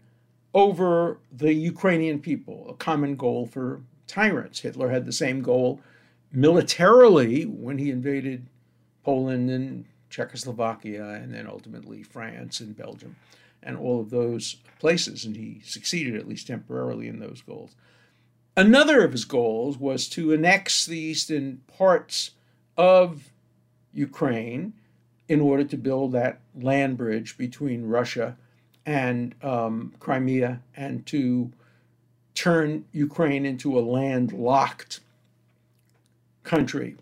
over 0.54 1.18
the 1.30 1.52
Ukrainian 1.52 2.20
people, 2.20 2.66
a 2.68 2.74
common 2.74 3.16
goal 3.16 3.46
for 3.46 3.82
tyrants. 4.06 4.60
Hitler 4.60 4.90
had 4.90 5.04
the 5.04 5.12
same 5.12 5.42
goal 5.42 5.80
militarily 6.32 7.44
when 7.44 7.78
he 7.78 7.90
invaded 7.90 8.46
Poland 9.04 9.50
and 9.50 9.84
Czechoslovakia 10.10 11.04
and 11.04 11.32
then 11.32 11.46
ultimately 11.46 12.02
France 12.02 12.60
and 12.60 12.76
Belgium 12.76 13.16
and 13.62 13.76
all 13.76 14.00
of 14.00 14.10
those 14.10 14.56
places. 14.78 15.24
And 15.24 15.36
he 15.36 15.60
succeeded, 15.64 16.16
at 16.16 16.28
least 16.28 16.46
temporarily, 16.46 17.08
in 17.08 17.18
those 17.18 17.42
goals. 17.42 17.74
Another 18.56 19.04
of 19.04 19.12
his 19.12 19.24
goals 19.24 19.78
was 19.78 20.08
to 20.10 20.32
annex 20.32 20.84
the 20.86 20.98
eastern 20.98 21.60
parts 21.76 22.32
of 22.76 23.30
Ukraine 23.92 24.72
in 25.28 25.40
order 25.40 25.64
to 25.64 25.76
build 25.76 26.12
that 26.12 26.40
land 26.58 26.96
bridge 26.96 27.36
between 27.36 27.86
Russia 27.86 28.36
and 28.88 29.34
um, 29.42 29.92
Crimea 30.00 30.62
and 30.74 31.04
to 31.04 31.52
turn 32.34 32.86
Ukraine 32.92 33.44
into 33.44 33.78
a 33.78 33.80
landlocked 33.80 35.00
country 36.42 36.96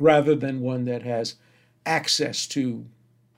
rather 0.00 0.34
than 0.34 0.60
one 0.60 0.86
that 0.86 1.04
has 1.04 1.36
access 1.86 2.48
to 2.48 2.84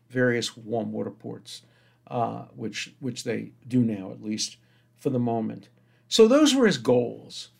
various 0.09 0.57
warm 0.57 0.91
water 0.91 1.11
ports, 1.11 1.61
uh, 2.07 2.45
which 2.57 2.95
which 2.99 3.25
they 3.25 3.51
do 3.69 3.81
now 3.83 4.11
at 4.11 4.25
least 4.25 4.57
for 4.97 5.11
the 5.11 5.19
moment. 5.19 5.69
So 6.09 6.27
those 6.27 6.55
were 6.55 6.67
his 6.67 6.79
goals. 6.79 7.51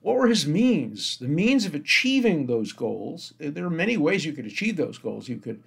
What 0.00 0.14
were 0.14 0.28
his 0.28 0.46
means? 0.46 1.16
The 1.16 1.26
means 1.26 1.66
of 1.66 1.74
achieving 1.74 2.46
those 2.46 2.72
goals. 2.72 3.34
There 3.38 3.66
are 3.66 3.70
many 3.84 3.96
ways 3.96 4.24
you 4.24 4.32
could 4.32 4.46
achieve 4.46 4.76
those 4.76 4.96
goals. 4.96 5.28
You 5.28 5.38
could 5.38 5.60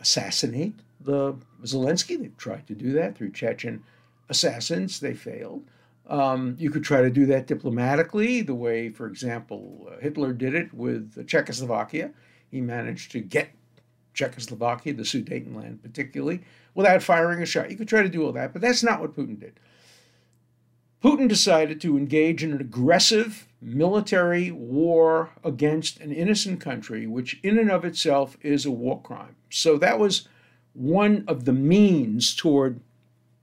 assassinate 0.00 0.76
the 1.00 1.34
Zelensky. 1.62 2.20
They 2.20 2.30
tried 2.36 2.66
to 2.68 2.74
do 2.74 2.92
that 2.92 3.16
through 3.16 3.32
Chechen 3.32 3.82
assassins. 4.28 5.00
They 5.00 5.14
failed. 5.14 5.64
Um, 6.06 6.56
you 6.58 6.70
could 6.70 6.82
try 6.82 7.02
to 7.02 7.10
do 7.10 7.26
that 7.26 7.46
diplomatically, 7.46 8.42
the 8.42 8.54
way, 8.54 8.88
for 8.88 9.06
example, 9.06 9.88
uh, 9.90 10.00
Hitler 10.00 10.32
did 10.32 10.54
it 10.54 10.74
with 10.74 11.26
Czechoslovakia. 11.28 12.10
He 12.50 12.60
managed 12.60 13.12
to 13.12 13.20
get 13.20 13.50
Czechoslovakia, 14.12 14.94
the 14.94 15.04
Sudetenland 15.04 15.82
particularly, 15.82 16.40
without 16.74 17.02
firing 17.02 17.42
a 17.42 17.46
shot. 17.46 17.70
You 17.70 17.76
could 17.76 17.88
try 17.88 18.02
to 18.02 18.08
do 18.08 18.24
all 18.24 18.32
that, 18.32 18.52
but 18.52 18.60
that's 18.60 18.82
not 18.82 19.00
what 19.00 19.14
Putin 19.14 19.38
did. 19.38 19.60
Putin 21.02 21.28
decided 21.28 21.80
to 21.80 21.96
engage 21.96 22.42
in 22.44 22.52
an 22.52 22.60
aggressive 22.60 23.46
military 23.62 24.50
war 24.50 25.30
against 25.44 26.00
an 26.00 26.12
innocent 26.12 26.60
country, 26.60 27.06
which 27.06 27.38
in 27.42 27.58
and 27.58 27.70
of 27.70 27.84
itself 27.84 28.36
is 28.42 28.66
a 28.66 28.70
war 28.70 29.00
crime. 29.00 29.36
So 29.48 29.78
that 29.78 29.98
was 29.98 30.28
one 30.80 31.24
of 31.28 31.44
the 31.44 31.52
means 31.52 32.34
toward 32.34 32.80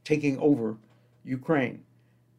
taking 0.03 0.39
over 0.39 0.75
Ukraine. 1.23 1.83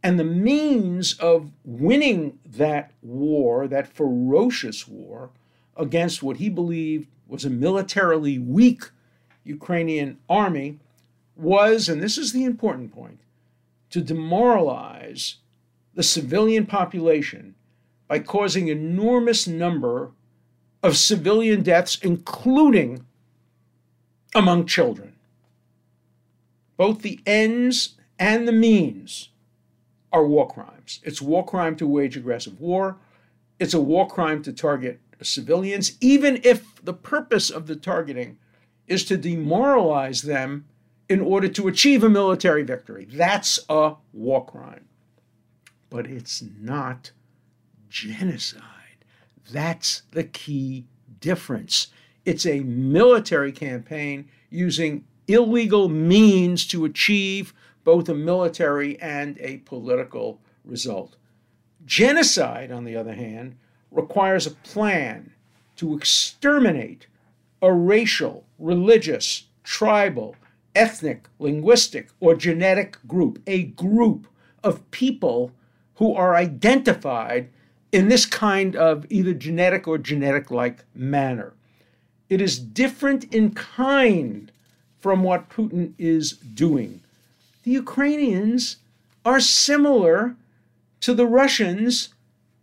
And 0.02 0.18
the 0.18 0.24
means 0.24 1.14
of 1.20 1.52
winning 1.64 2.40
that 2.44 2.90
war, 3.00 3.68
that 3.68 3.86
ferocious 3.86 4.88
war, 4.88 5.30
against 5.76 6.22
what 6.22 6.38
he 6.38 6.48
believed 6.48 7.06
was 7.28 7.44
a 7.44 7.50
militarily 7.50 8.40
weak 8.40 8.90
Ukrainian 9.44 10.18
army 10.28 10.80
was, 11.36 11.88
and 11.88 12.02
this 12.02 12.18
is 12.18 12.32
the 12.32 12.44
important 12.44 12.92
point, 12.92 13.20
to 13.90 14.00
demoralize 14.00 15.36
the 15.94 16.02
civilian 16.02 16.66
population 16.66 17.54
by 18.08 18.18
causing 18.18 18.66
enormous 18.66 19.46
number 19.46 20.10
of 20.82 20.96
civilian 20.96 21.62
deaths, 21.62 21.98
including 22.02 23.04
among 24.34 24.66
children. 24.66 25.14
Both 26.76 27.02
the 27.02 27.20
ends 27.26 27.96
and 28.18 28.46
the 28.46 28.52
means 28.52 29.30
are 30.12 30.26
war 30.26 30.48
crimes. 30.48 31.00
It's 31.02 31.20
war 31.20 31.44
crime 31.44 31.76
to 31.76 31.86
wage 31.86 32.16
aggressive 32.16 32.60
war. 32.60 32.98
It's 33.58 33.74
a 33.74 33.80
war 33.80 34.06
crime 34.06 34.42
to 34.44 34.52
target 34.52 35.00
civilians, 35.22 35.96
even 36.00 36.40
if 36.44 36.82
the 36.82 36.92
purpose 36.92 37.50
of 37.50 37.66
the 37.66 37.76
targeting 37.76 38.38
is 38.86 39.04
to 39.06 39.16
demoralize 39.16 40.22
them 40.22 40.66
in 41.08 41.20
order 41.20 41.48
to 41.48 41.68
achieve 41.68 42.04
a 42.04 42.08
military 42.08 42.62
victory. 42.62 43.06
That's 43.10 43.58
a 43.68 43.94
war 44.12 44.44
crime. 44.44 44.84
But 45.90 46.06
it's 46.06 46.42
not 46.60 47.12
genocide. 47.88 48.62
That's 49.50 50.02
the 50.10 50.24
key 50.24 50.86
difference. 51.20 51.88
It's 52.28 52.44
a 52.44 52.60
military 52.60 53.52
campaign 53.52 54.28
using 54.50 55.06
illegal 55.28 55.88
means 55.88 56.66
to 56.66 56.84
achieve 56.84 57.54
both 57.84 58.06
a 58.10 58.14
military 58.14 59.00
and 59.00 59.38
a 59.40 59.62
political 59.64 60.38
result. 60.62 61.16
Genocide, 61.86 62.70
on 62.70 62.84
the 62.84 62.94
other 62.94 63.14
hand, 63.14 63.56
requires 63.90 64.46
a 64.46 64.50
plan 64.50 65.32
to 65.76 65.96
exterminate 65.96 67.06
a 67.62 67.72
racial, 67.72 68.44
religious, 68.58 69.44
tribal, 69.64 70.36
ethnic, 70.74 71.28
linguistic, 71.38 72.10
or 72.20 72.34
genetic 72.34 72.98
group, 73.06 73.42
a 73.46 73.62
group 73.62 74.26
of 74.62 74.90
people 74.90 75.52
who 75.94 76.14
are 76.14 76.36
identified 76.36 77.48
in 77.90 78.08
this 78.08 78.26
kind 78.26 78.76
of 78.76 79.06
either 79.08 79.32
genetic 79.32 79.88
or 79.88 79.96
genetic 79.96 80.50
like 80.50 80.84
manner. 80.94 81.54
It 82.28 82.40
is 82.40 82.58
different 82.58 83.32
in 83.32 83.52
kind 83.52 84.52
from 85.00 85.22
what 85.22 85.48
Putin 85.48 85.92
is 85.98 86.32
doing. 86.32 87.00
The 87.62 87.70
Ukrainians 87.70 88.76
are 89.24 89.40
similar 89.40 90.36
to 91.00 91.14
the 91.14 91.26
Russians 91.26 92.10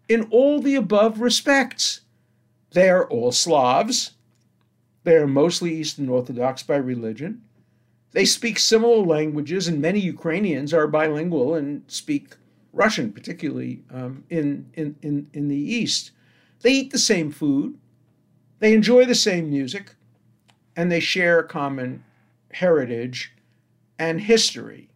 in 0.08 0.24
all 0.30 0.60
the 0.62 0.76
above 0.76 1.20
respects. 1.20 2.02
They 2.72 2.90
are 2.90 3.08
all 3.08 3.32
Slavs. 3.32 4.12
They 5.04 5.16
are 5.16 5.28
mostly 5.28 5.74
Eastern 5.74 6.10
Orthodox 6.10 6.64
by 6.64 6.78
religion. 6.78 7.42
They 8.12 8.26
speak 8.26 8.60
similar 8.60 9.06
languages, 9.06 9.68
and 9.68 9.82
many 9.82 10.00
Ukrainians 10.00 10.74
are 10.74 10.88
bilingual 10.88 11.56
and 11.56 11.84
speak 11.88 12.36
Russian, 12.74 13.12
particularly 13.12 13.82
um, 13.94 14.24
in, 14.30 14.70
in, 14.74 14.96
in, 15.02 15.28
in 15.34 15.48
the 15.48 15.58
East. 15.58 16.12
They 16.62 16.72
eat 16.72 16.92
the 16.92 16.98
same 16.98 17.32
food, 17.32 17.78
they 18.60 18.74
enjoy 18.74 19.06
the 19.06 19.16
same 19.16 19.50
music, 19.50 19.96
and 20.76 20.92
they 20.92 21.00
share 21.00 21.40
a 21.40 21.48
common 21.48 22.04
heritage 22.52 23.34
and 24.00 24.22
history. 24.22 24.90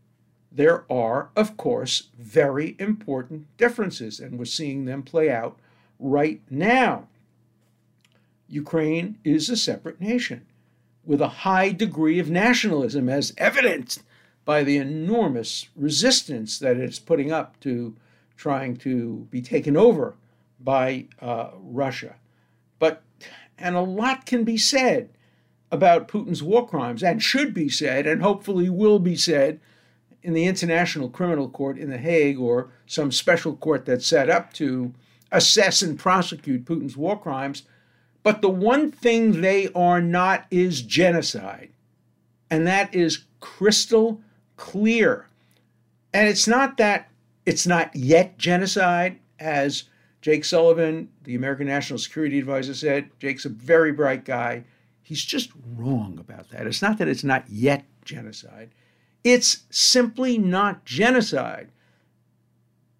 There 0.51 0.85
are, 0.91 1.29
of 1.35 1.57
course, 1.57 2.09
very 2.17 2.75
important 2.79 3.45
differences, 3.57 4.19
and 4.19 4.37
we're 4.37 4.45
seeing 4.45 4.85
them 4.85 5.03
play 5.03 5.29
out 5.29 5.59
right 5.99 6.41
now. 6.49 7.07
Ukraine 8.47 9.17
is 9.23 9.49
a 9.49 9.57
separate 9.57 10.01
nation 10.01 10.47
with 11.05 11.21
a 11.21 11.27
high 11.27 11.71
degree 11.71 12.19
of 12.19 12.29
nationalism, 12.29 13.09
as 13.09 13.33
evidenced 13.37 14.03
by 14.45 14.63
the 14.63 14.77
enormous 14.77 15.67
resistance 15.75 16.57
that 16.59 16.77
it's 16.77 16.99
putting 16.99 17.31
up 17.31 17.59
to 17.59 17.95
trying 18.35 18.75
to 18.77 19.27
be 19.29 19.41
taken 19.41 19.77
over 19.77 20.15
by 20.59 21.05
uh, 21.21 21.49
Russia. 21.59 22.15
But, 22.79 23.03
and 23.59 23.75
a 23.75 23.81
lot 23.81 24.25
can 24.25 24.43
be 24.43 24.57
said 24.57 25.09
about 25.71 26.07
Putin's 26.07 26.41
war 26.41 26.67
crimes, 26.67 27.03
and 27.03 27.21
should 27.21 27.53
be 27.53 27.69
said, 27.69 28.07
and 28.07 28.21
hopefully 28.21 28.69
will 28.69 28.99
be 28.99 29.15
said 29.15 29.59
in 30.23 30.33
the 30.33 30.45
International 30.45 31.09
Criminal 31.09 31.47
Court 31.47 31.77
in 31.77 31.89
The 31.89 31.97
Hague 31.97 32.39
or 32.39 32.71
some 32.85 33.11
special 33.11 33.55
court 33.55 33.85
that's 33.85 34.07
set 34.07 34.29
up 34.29 34.51
to 34.53 34.93
assess 35.31 35.81
and 35.81 35.97
prosecute 35.97 36.65
Putin's 36.65 36.97
war 36.97 37.19
crimes. 37.19 37.63
But 38.23 38.41
the 38.41 38.49
one 38.49 38.91
thing 38.91 39.41
they 39.41 39.69
are 39.73 40.01
not 40.01 40.45
is 40.51 40.81
genocide. 40.81 41.69
And 42.49 42.67
that 42.67 42.93
is 42.93 43.25
crystal 43.39 44.21
clear. 44.57 45.27
And 46.13 46.27
it's 46.27 46.47
not 46.47 46.77
that 46.77 47.09
it's 47.45 47.65
not 47.65 47.95
yet 47.95 48.37
genocide, 48.37 49.19
as 49.39 49.85
Jake 50.21 50.43
Sullivan, 50.43 51.09
the 51.23 51.35
American 51.35 51.67
National 51.67 51.97
Security 51.97 52.39
Advisor, 52.39 52.73
said. 52.73 53.09
Jake's 53.19 53.45
a 53.45 53.49
very 53.49 53.91
bright 53.91 54.25
guy. 54.25 54.63
He's 55.01 55.23
just 55.23 55.51
wrong 55.75 56.17
about 56.19 56.49
that. 56.49 56.67
It's 56.67 56.81
not 56.81 56.97
that 56.97 57.07
it's 57.07 57.23
not 57.23 57.49
yet 57.49 57.85
genocide, 58.03 58.71
it's 59.23 59.63
simply 59.69 60.37
not 60.37 60.85
genocide. 60.85 61.71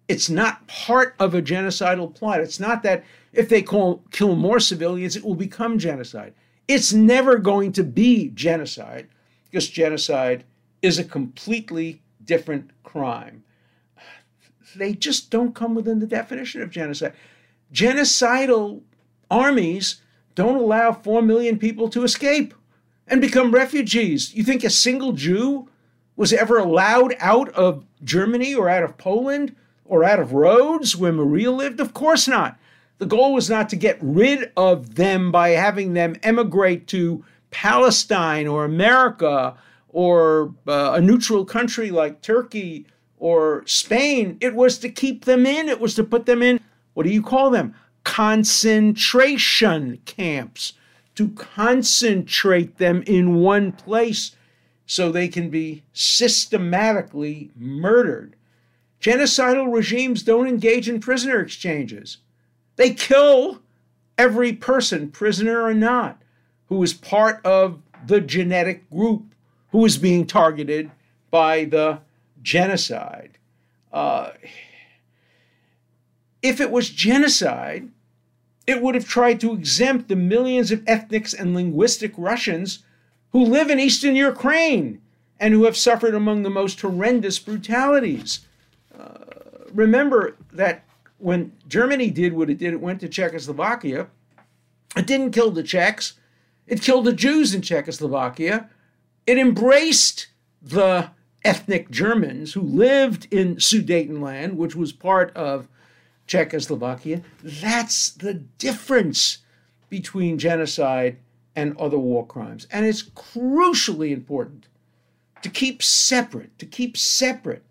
It's 0.08 0.28
not 0.28 0.66
part 0.66 1.14
of 1.20 1.36
a 1.36 1.42
genocidal 1.42 2.12
plot. 2.12 2.40
It's 2.40 2.58
not 2.58 2.82
that 2.82 3.04
if 3.32 3.48
they 3.48 3.62
call, 3.62 4.02
kill 4.10 4.34
more 4.34 4.58
civilians, 4.58 5.14
it 5.14 5.24
will 5.24 5.36
become 5.36 5.78
genocide. 5.78 6.34
It's 6.66 6.92
never 6.92 7.38
going 7.38 7.70
to 7.72 7.84
be 7.84 8.30
genocide 8.30 9.06
because 9.44 9.68
genocide 9.68 10.44
is 10.82 10.98
a 10.98 11.04
completely 11.04 12.02
different 12.24 12.70
crime. 12.82 13.44
They 14.74 14.94
just 14.94 15.30
don't 15.30 15.54
come 15.54 15.74
within 15.74 15.98
the 15.98 16.06
definition 16.06 16.62
of 16.62 16.70
genocide. 16.70 17.14
Genocidal 17.72 18.82
armies 19.30 20.00
don't 20.34 20.56
allow 20.56 20.92
4 20.92 21.22
million 21.22 21.58
people 21.58 21.88
to 21.90 22.04
escape 22.04 22.54
and 23.06 23.20
become 23.20 23.52
refugees. 23.52 24.34
You 24.34 24.44
think 24.44 24.64
a 24.64 24.70
single 24.70 25.12
Jew 25.12 25.68
was 26.16 26.32
ever 26.32 26.58
allowed 26.58 27.14
out 27.18 27.48
of 27.50 27.84
Germany 28.04 28.54
or 28.54 28.68
out 28.68 28.82
of 28.82 28.98
Poland 28.98 29.54
or 29.84 30.04
out 30.04 30.20
of 30.20 30.32
Rhodes 30.32 30.96
where 30.96 31.12
Maria 31.12 31.50
lived? 31.50 31.80
Of 31.80 31.94
course 31.94 32.28
not. 32.28 32.58
The 32.98 33.06
goal 33.06 33.32
was 33.32 33.48
not 33.48 33.68
to 33.70 33.76
get 33.76 33.98
rid 34.00 34.52
of 34.56 34.94
them 34.96 35.32
by 35.32 35.50
having 35.50 35.94
them 35.94 36.16
emigrate 36.22 36.86
to 36.88 37.24
Palestine 37.50 38.46
or 38.46 38.64
America 38.64 39.56
or 39.88 40.54
uh, 40.68 40.92
a 40.94 41.00
neutral 41.00 41.44
country 41.44 41.90
like 41.90 42.22
Turkey 42.22 42.86
or 43.20 43.62
Spain. 43.66 44.36
It 44.40 44.56
was 44.56 44.78
to 44.78 44.88
keep 44.88 45.24
them 45.26 45.46
in, 45.46 45.68
it 45.68 45.78
was 45.78 45.94
to 45.94 46.02
put 46.02 46.26
them 46.26 46.42
in, 46.42 46.58
what 46.94 47.04
do 47.06 47.12
you 47.12 47.22
call 47.22 47.50
them? 47.50 47.76
Concentration 48.02 50.00
camps, 50.06 50.72
to 51.14 51.28
concentrate 51.30 52.78
them 52.78 53.04
in 53.06 53.36
one 53.36 53.70
place 53.70 54.34
so 54.86 55.12
they 55.12 55.28
can 55.28 55.50
be 55.50 55.84
systematically 55.92 57.52
murdered. 57.54 58.34
Genocidal 59.00 59.72
regimes 59.72 60.22
don't 60.24 60.48
engage 60.48 60.88
in 60.88 60.98
prisoner 60.98 61.38
exchanges. 61.40 62.18
They 62.76 62.94
kill 62.94 63.62
every 64.18 64.52
person, 64.52 65.10
prisoner 65.10 65.62
or 65.62 65.74
not, 65.74 66.20
who 66.66 66.82
is 66.82 66.92
part 66.92 67.44
of 67.44 67.80
the 68.06 68.20
genetic 68.20 68.90
group 68.90 69.34
who 69.72 69.84
is 69.84 69.98
being 69.98 70.26
targeted 70.26 70.90
by 71.30 71.64
the 71.64 72.00
genocide. 72.42 73.38
Uh, 73.92 74.30
if 76.42 76.60
it 76.60 76.70
was 76.70 76.90
genocide, 76.90 77.88
it 78.66 78.80
would 78.80 78.94
have 78.94 79.06
tried 79.06 79.40
to 79.40 79.52
exempt 79.52 80.08
the 80.08 80.16
millions 80.16 80.70
of 80.70 80.82
ethnic 80.86 81.26
and 81.38 81.54
linguistic 81.54 82.12
Russians 82.16 82.84
who 83.32 83.44
live 83.44 83.70
in 83.70 83.80
eastern 83.80 84.16
Ukraine 84.16 85.00
and 85.38 85.54
who 85.54 85.64
have 85.64 85.76
suffered 85.76 86.14
among 86.14 86.42
the 86.42 86.50
most 86.50 86.80
horrendous 86.80 87.38
brutalities. 87.38 88.40
Uh, 88.96 89.24
remember 89.72 90.36
that 90.52 90.84
when 91.18 91.52
Germany 91.68 92.10
did 92.10 92.32
what 92.32 92.50
it 92.50 92.58
did, 92.58 92.72
it 92.72 92.80
went 92.80 93.00
to 93.00 93.08
Czechoslovakia. 93.08 94.08
It 94.96 95.06
didn't 95.06 95.32
kill 95.32 95.50
the 95.50 95.62
Czechs, 95.62 96.14
it 96.66 96.82
killed 96.82 97.04
the 97.04 97.12
Jews 97.12 97.54
in 97.54 97.62
Czechoslovakia 97.62 98.68
it 99.30 99.38
embraced 99.38 100.26
the 100.60 101.10
ethnic 101.44 101.90
Germans 101.90 102.52
who 102.52 102.60
lived 102.60 103.26
in 103.30 103.56
Sudetenland, 103.56 104.54
which 104.54 104.76
was 104.76 104.92
part 104.92 105.34
of 105.36 105.68
Czechoslovakia. 106.26 107.22
That's 107.42 108.10
the 108.10 108.34
difference 108.34 109.38
between 109.88 110.38
genocide 110.38 111.18
and 111.56 111.76
other 111.76 111.98
war 111.98 112.26
crimes. 112.26 112.66
And 112.70 112.86
it's 112.86 113.02
crucially 113.02 114.12
important 114.12 114.66
to 115.42 115.48
keep 115.48 115.82
separate, 115.82 116.56
to 116.58 116.66
keep 116.66 116.96
separate 116.96 117.64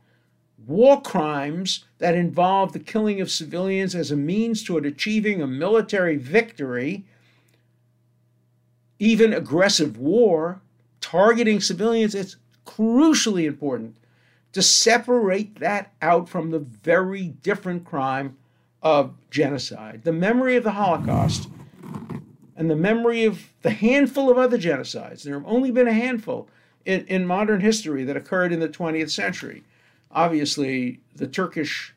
war 0.68 1.02
crimes 1.02 1.86
that 2.00 2.16
involve 2.16 2.74
the 2.74 2.80
killing 2.80 3.22
of 3.22 3.32
civilians 3.32 3.96
as 3.96 4.12
a 4.12 4.16
means 4.16 4.64
toward 4.64 4.86
achieving 4.86 5.42
a 5.42 5.48
military 5.48 6.18
victory, 6.18 7.06
even 9.00 9.34
aggressive 9.34 9.98
war, 9.98 10.62
targeting 11.00 11.60
civilians, 11.60 12.14
it's 12.14 12.36
crucially 12.65 13.45
important 13.45 13.95
to 14.54 14.62
separate 14.62 15.60
that 15.60 15.93
out 16.02 16.28
from 16.28 16.52
the 16.52 16.60
very 16.60 17.28
different 17.28 17.86
crime 17.86 18.38
of 18.82 19.13
genocide. 19.30 20.02
The 20.04 20.13
memory 20.13 20.56
of 20.56 20.63
the 20.63 20.72
Holocaust 20.72 21.50
and 22.56 22.69
the 22.69 22.76
memory 22.76 23.26
of 23.26 23.54
the 23.62 23.69
handful 23.69 24.30
of 24.30 24.38
other 24.38 24.58
genocides, 24.58 25.24
there 25.24 25.36
have 25.36 25.48
only 25.48 25.72
been 25.72 25.88
a 25.88 25.93
handful 25.93 26.50
in, 26.86 27.06
in 27.08 27.26
modern 27.26 27.62
history 27.62 28.04
that 28.04 28.17
occurred 28.17 28.52
in 28.52 28.60
the 28.60 28.69
20th 28.69 29.12
century. 29.12 29.63
Obviously, 30.12 31.00
the 31.15 31.28
Turkish 31.28 31.93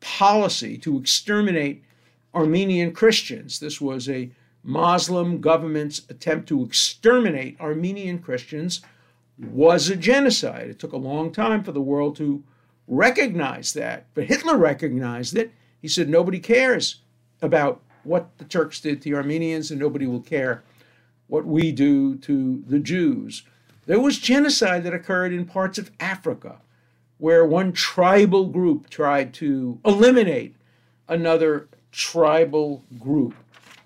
policy 0.00 0.78
to 0.78 0.98
exterminate 0.98 1.82
Armenian 2.34 2.92
Christians. 2.92 3.58
This 3.58 3.80
was 3.80 4.08
a 4.08 4.30
Muslim 4.62 5.40
government's 5.40 6.02
attempt 6.08 6.48
to 6.48 6.62
exterminate 6.64 7.60
Armenian 7.60 8.18
Christians 8.18 8.80
was 9.38 9.88
a 9.88 9.96
genocide. 9.96 10.68
It 10.68 10.78
took 10.78 10.92
a 10.92 10.98
long 10.98 11.32
time 11.32 11.64
for 11.64 11.72
the 11.72 11.80
world 11.80 12.16
to 12.16 12.42
recognize 12.86 13.72
that, 13.72 14.06
but 14.14 14.24
Hitler 14.24 14.56
recognized 14.56 15.36
it. 15.36 15.52
He 15.80 15.88
said 15.88 16.08
nobody 16.08 16.38
cares 16.38 17.00
about 17.42 17.80
what 18.04 18.36
the 18.38 18.44
Turks 18.44 18.80
did 18.80 19.02
to 19.02 19.10
the 19.10 19.16
Armenians, 19.16 19.70
and 19.70 19.80
nobody 19.80 20.06
will 20.06 20.20
care 20.20 20.62
what 21.26 21.46
we 21.46 21.72
do 21.72 22.16
to 22.16 22.62
the 22.66 22.78
Jews. 22.78 23.42
There 23.86 24.00
was 24.00 24.18
genocide 24.18 24.84
that 24.84 24.94
occurred 24.94 25.32
in 25.32 25.46
parts 25.46 25.78
of 25.78 25.90
Africa 25.98 26.60
where 27.18 27.44
one 27.44 27.72
tribal 27.72 28.46
group 28.46 28.90
tried 28.90 29.32
to 29.34 29.78
eliminate 29.84 30.56
another 31.08 31.68
tribal 31.92 32.84
group. 32.98 33.34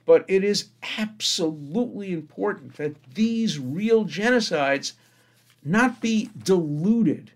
But 0.07 0.25
it 0.27 0.43
is 0.43 0.71
absolutely 0.99 2.13
important 2.13 2.77
that 2.77 2.97
these 3.15 3.59
real 3.59 4.05
genocides 4.05 4.95
not 5.65 6.01
be 6.01 6.31
diluted, 6.43 7.33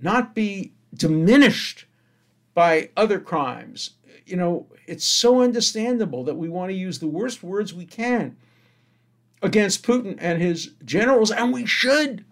not 0.00 0.34
be 0.34 0.72
diminished 0.94 1.86
by 2.54 2.90
other 2.96 3.20
crimes. 3.20 3.90
You 4.26 4.36
know, 4.36 4.66
it's 4.86 5.04
so 5.04 5.42
understandable 5.42 6.24
that 6.24 6.36
we 6.36 6.48
want 6.48 6.70
to 6.70 6.76
use 6.76 6.98
the 6.98 7.06
worst 7.06 7.42
words 7.42 7.72
we 7.72 7.86
can 7.86 8.36
against 9.42 9.86
Putin 9.86 10.16
and 10.20 10.42
his 10.42 10.72
generals, 10.84 11.30
and 11.30 11.52
we 11.52 11.66
should. 11.66 12.24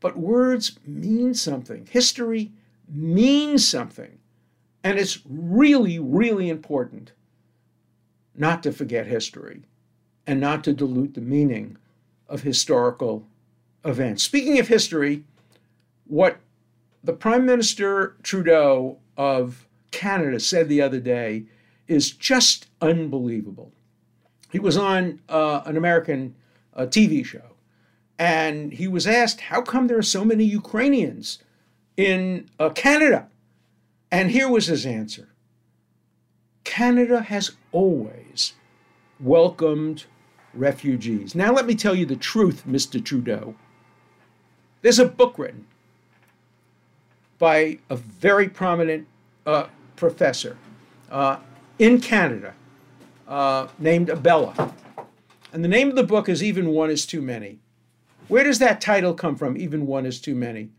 But 0.00 0.16
words 0.16 0.78
mean 0.86 1.34
something. 1.34 1.86
History 1.90 2.52
means 2.88 3.66
something. 3.66 4.18
And 4.82 4.98
it's 4.98 5.20
really, 5.28 5.98
really 5.98 6.48
important 6.48 7.12
not 8.34 8.62
to 8.62 8.72
forget 8.72 9.06
history 9.06 9.62
and 10.26 10.40
not 10.40 10.64
to 10.64 10.72
dilute 10.72 11.14
the 11.14 11.20
meaning 11.20 11.76
of 12.28 12.42
historical 12.42 13.26
events. 13.84 14.22
Speaking 14.22 14.58
of 14.58 14.68
history, 14.68 15.24
what 16.06 16.38
the 17.02 17.12
Prime 17.12 17.46
Minister 17.46 18.16
Trudeau 18.22 18.98
of 19.16 19.66
Canada 19.90 20.40
said 20.40 20.68
the 20.68 20.82
other 20.82 21.00
day 21.00 21.44
is 21.88 22.10
just 22.10 22.66
unbelievable. 22.80 23.72
He 24.50 24.58
was 24.58 24.76
on 24.76 25.20
uh, 25.28 25.62
an 25.64 25.76
American 25.76 26.34
uh, 26.74 26.86
TV 26.86 27.24
show 27.24 27.56
and 28.18 28.74
he 28.74 28.86
was 28.86 29.06
asked, 29.06 29.40
How 29.40 29.62
come 29.62 29.86
there 29.86 29.98
are 29.98 30.02
so 30.02 30.24
many 30.24 30.44
Ukrainians 30.44 31.38
in 31.96 32.50
uh, 32.58 32.70
Canada? 32.70 33.28
And 34.10 34.30
here 34.30 34.48
was 34.48 34.66
his 34.66 34.84
answer 34.84 35.30
Canada 36.64 37.22
has 37.22 37.52
always 37.72 38.54
welcomed 39.18 40.04
refugees. 40.52 41.34
Now, 41.34 41.52
let 41.52 41.66
me 41.66 41.74
tell 41.74 41.94
you 41.94 42.06
the 42.06 42.16
truth, 42.16 42.64
Mr. 42.66 43.02
Trudeau. 43.02 43.54
There's 44.82 44.98
a 44.98 45.04
book 45.04 45.38
written 45.38 45.66
by 47.38 47.78
a 47.88 47.96
very 47.96 48.48
prominent 48.48 49.06
uh, 49.46 49.66
professor 49.96 50.56
uh, 51.10 51.38
in 51.78 52.00
Canada 52.00 52.54
uh, 53.28 53.68
named 53.78 54.08
Abella. 54.08 54.74
And 55.52 55.64
the 55.64 55.68
name 55.68 55.88
of 55.88 55.96
the 55.96 56.02
book 56.02 56.28
is 56.28 56.42
Even 56.42 56.68
One 56.68 56.90
is 56.90 57.04
Too 57.04 57.20
Many. 57.20 57.58
Where 58.28 58.44
does 58.44 58.58
that 58.60 58.80
title 58.80 59.14
come 59.14 59.36
from? 59.36 59.56
Even 59.56 59.86
One 59.86 60.06
is 60.06 60.20
Too 60.20 60.34
Many. 60.34 60.70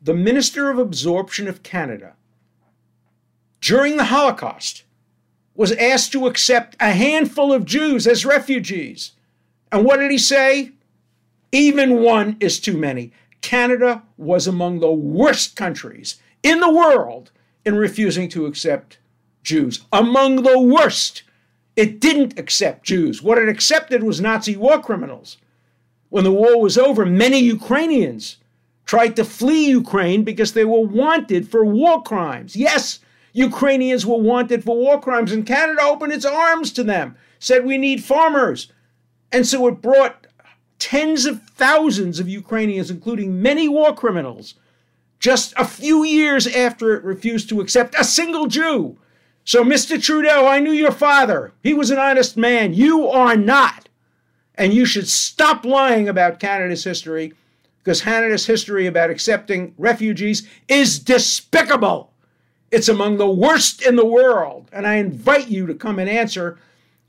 The 0.00 0.14
Minister 0.14 0.70
of 0.70 0.78
Absorption 0.78 1.48
of 1.48 1.62
Canada, 1.62 2.14
during 3.60 3.96
the 3.96 4.04
Holocaust, 4.04 4.84
was 5.54 5.72
asked 5.72 6.12
to 6.12 6.26
accept 6.26 6.76
a 6.78 6.92
handful 6.92 7.52
of 7.52 7.64
Jews 7.64 8.06
as 8.06 8.26
refugees. 8.26 9.12
And 9.72 9.84
what 9.84 9.98
did 9.98 10.10
he 10.10 10.18
say? 10.18 10.72
Even 11.52 12.02
one 12.02 12.36
is 12.40 12.60
too 12.60 12.76
many. 12.76 13.12
Canada 13.40 14.02
was 14.16 14.46
among 14.46 14.80
the 14.80 14.90
worst 14.90 15.56
countries 15.56 16.16
in 16.42 16.60
the 16.60 16.72
world 16.72 17.30
in 17.64 17.76
refusing 17.76 18.28
to 18.30 18.46
accept 18.46 18.98
Jews. 19.42 19.84
Among 19.92 20.42
the 20.42 20.58
worst. 20.58 21.22
It 21.76 22.00
didn't 22.00 22.38
accept 22.38 22.84
Jews. 22.84 23.22
What 23.22 23.38
it 23.38 23.48
accepted 23.48 24.02
was 24.02 24.20
Nazi 24.20 24.56
war 24.56 24.80
criminals. 24.80 25.36
When 26.08 26.24
the 26.24 26.32
war 26.32 26.60
was 26.60 26.78
over, 26.78 27.04
many 27.04 27.38
Ukrainians 27.38 28.38
tried 28.86 29.16
to 29.16 29.24
flee 29.24 29.68
Ukraine 29.68 30.22
because 30.24 30.52
they 30.52 30.64
were 30.64 30.80
wanted 30.80 31.48
for 31.48 31.64
war 31.64 32.02
crimes. 32.02 32.56
Yes, 32.56 33.00
Ukrainians 33.32 34.06
were 34.06 34.16
wanted 34.16 34.64
for 34.64 34.76
war 34.76 35.00
crimes, 35.00 35.32
and 35.32 35.44
Canada 35.44 35.82
opened 35.82 36.12
its 36.12 36.24
arms 36.24 36.72
to 36.72 36.82
them, 36.84 37.16
said, 37.38 37.66
We 37.66 37.76
need 37.76 38.02
farmers. 38.02 38.72
And 39.30 39.46
so 39.46 39.66
it 39.66 39.82
brought 39.82 40.25
tens 40.78 41.26
of 41.26 41.42
thousands 41.50 42.20
of 42.20 42.28
Ukrainians, 42.28 42.90
including 42.90 43.40
many 43.40 43.68
war 43.68 43.94
criminals, 43.94 44.54
just 45.18 45.54
a 45.56 45.64
few 45.64 46.04
years 46.04 46.46
after 46.46 46.94
it 46.94 47.04
refused 47.04 47.48
to 47.48 47.60
accept 47.60 47.94
a 47.98 48.04
single 48.04 48.46
Jew. 48.46 48.96
So, 49.44 49.64
Mr. 49.64 50.02
Trudeau, 50.02 50.46
I 50.46 50.58
knew 50.58 50.72
your 50.72 50.92
father. 50.92 51.52
He 51.62 51.72
was 51.72 51.90
an 51.90 51.98
honest 51.98 52.36
man. 52.36 52.74
You 52.74 53.08
are 53.08 53.36
not. 53.36 53.88
And 54.56 54.72
you 54.74 54.84
should 54.84 55.08
stop 55.08 55.64
lying 55.64 56.08
about 56.08 56.40
Canada's 56.40 56.84
history 56.84 57.32
because 57.78 58.02
Canada's 58.02 58.46
history 58.46 58.86
about 58.86 59.10
accepting 59.10 59.72
refugees 59.78 60.48
is 60.66 60.98
despicable. 60.98 62.12
It's 62.72 62.88
among 62.88 63.18
the 63.18 63.30
worst 63.30 63.82
in 63.82 63.94
the 63.94 64.04
world. 64.04 64.68
And 64.72 64.86
I 64.86 64.96
invite 64.96 65.48
you 65.48 65.66
to 65.66 65.74
come 65.74 65.98
and 66.00 66.10
answer 66.10 66.58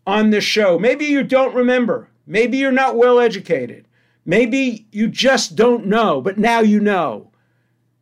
on 0.05 0.29
this 0.29 0.43
show. 0.43 0.77
Maybe 0.77 1.05
you 1.05 1.23
don't 1.23 1.55
remember. 1.55 2.07
Maybe 2.27 2.57
you're 2.57 2.71
not 2.73 2.97
well 2.97 3.19
educated. 3.19 3.87
Maybe 4.25 4.85
you 4.91 5.07
just 5.07 5.55
don't 5.55 5.87
know, 5.87 6.19
but 6.19 6.37
now 6.37 6.59
you 6.59 6.81
know. 6.81 7.31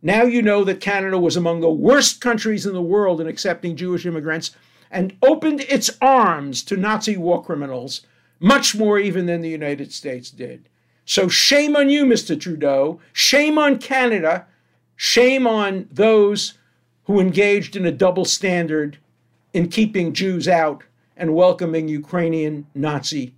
Now 0.02 0.24
you 0.24 0.42
know 0.42 0.64
that 0.64 0.82
Canada 0.82 1.20
was 1.20 1.38
among 1.38 1.62
the 1.62 1.70
worst 1.70 2.20
countries 2.22 2.66
in 2.66 2.74
the 2.74 2.82
world 2.82 3.22
in 3.22 3.28
accepting 3.28 3.76
Jewish 3.76 4.06
immigrants 4.06 4.52
and 4.90 5.16
opened 5.22 5.62
its 5.62 5.92
arms 6.02 6.64
to 6.64 6.76
Nazi 6.76 7.18
war 7.18 7.44
criminals, 7.44 8.02
much 8.40 8.76
more 8.76 8.98
even 8.98 9.28
than 9.28 9.42
the 9.42 9.50
United 9.50 9.94
States 9.94 10.32
did. 10.32 10.70
So 11.06 11.28
shame 11.28 11.76
on 11.76 11.90
you, 11.90 12.06
Mr. 12.06 12.40
Trudeau. 12.40 13.00
Shame 13.14 13.60
on 13.60 13.78
Canada. 13.78 14.48
Shame 14.96 15.46
on 15.46 15.88
those 15.92 16.56
who 17.04 17.20
engaged 17.20 17.76
in 17.76 17.86
a 17.86 17.92
double 17.92 18.26
standard 18.26 18.98
in 19.54 19.70
keeping 19.70 20.14
Jews 20.14 20.48
out 20.48 20.84
and 21.16 21.36
welcoming 21.36 21.88
Ukrainian 21.88 22.66
Nazi 22.74 23.36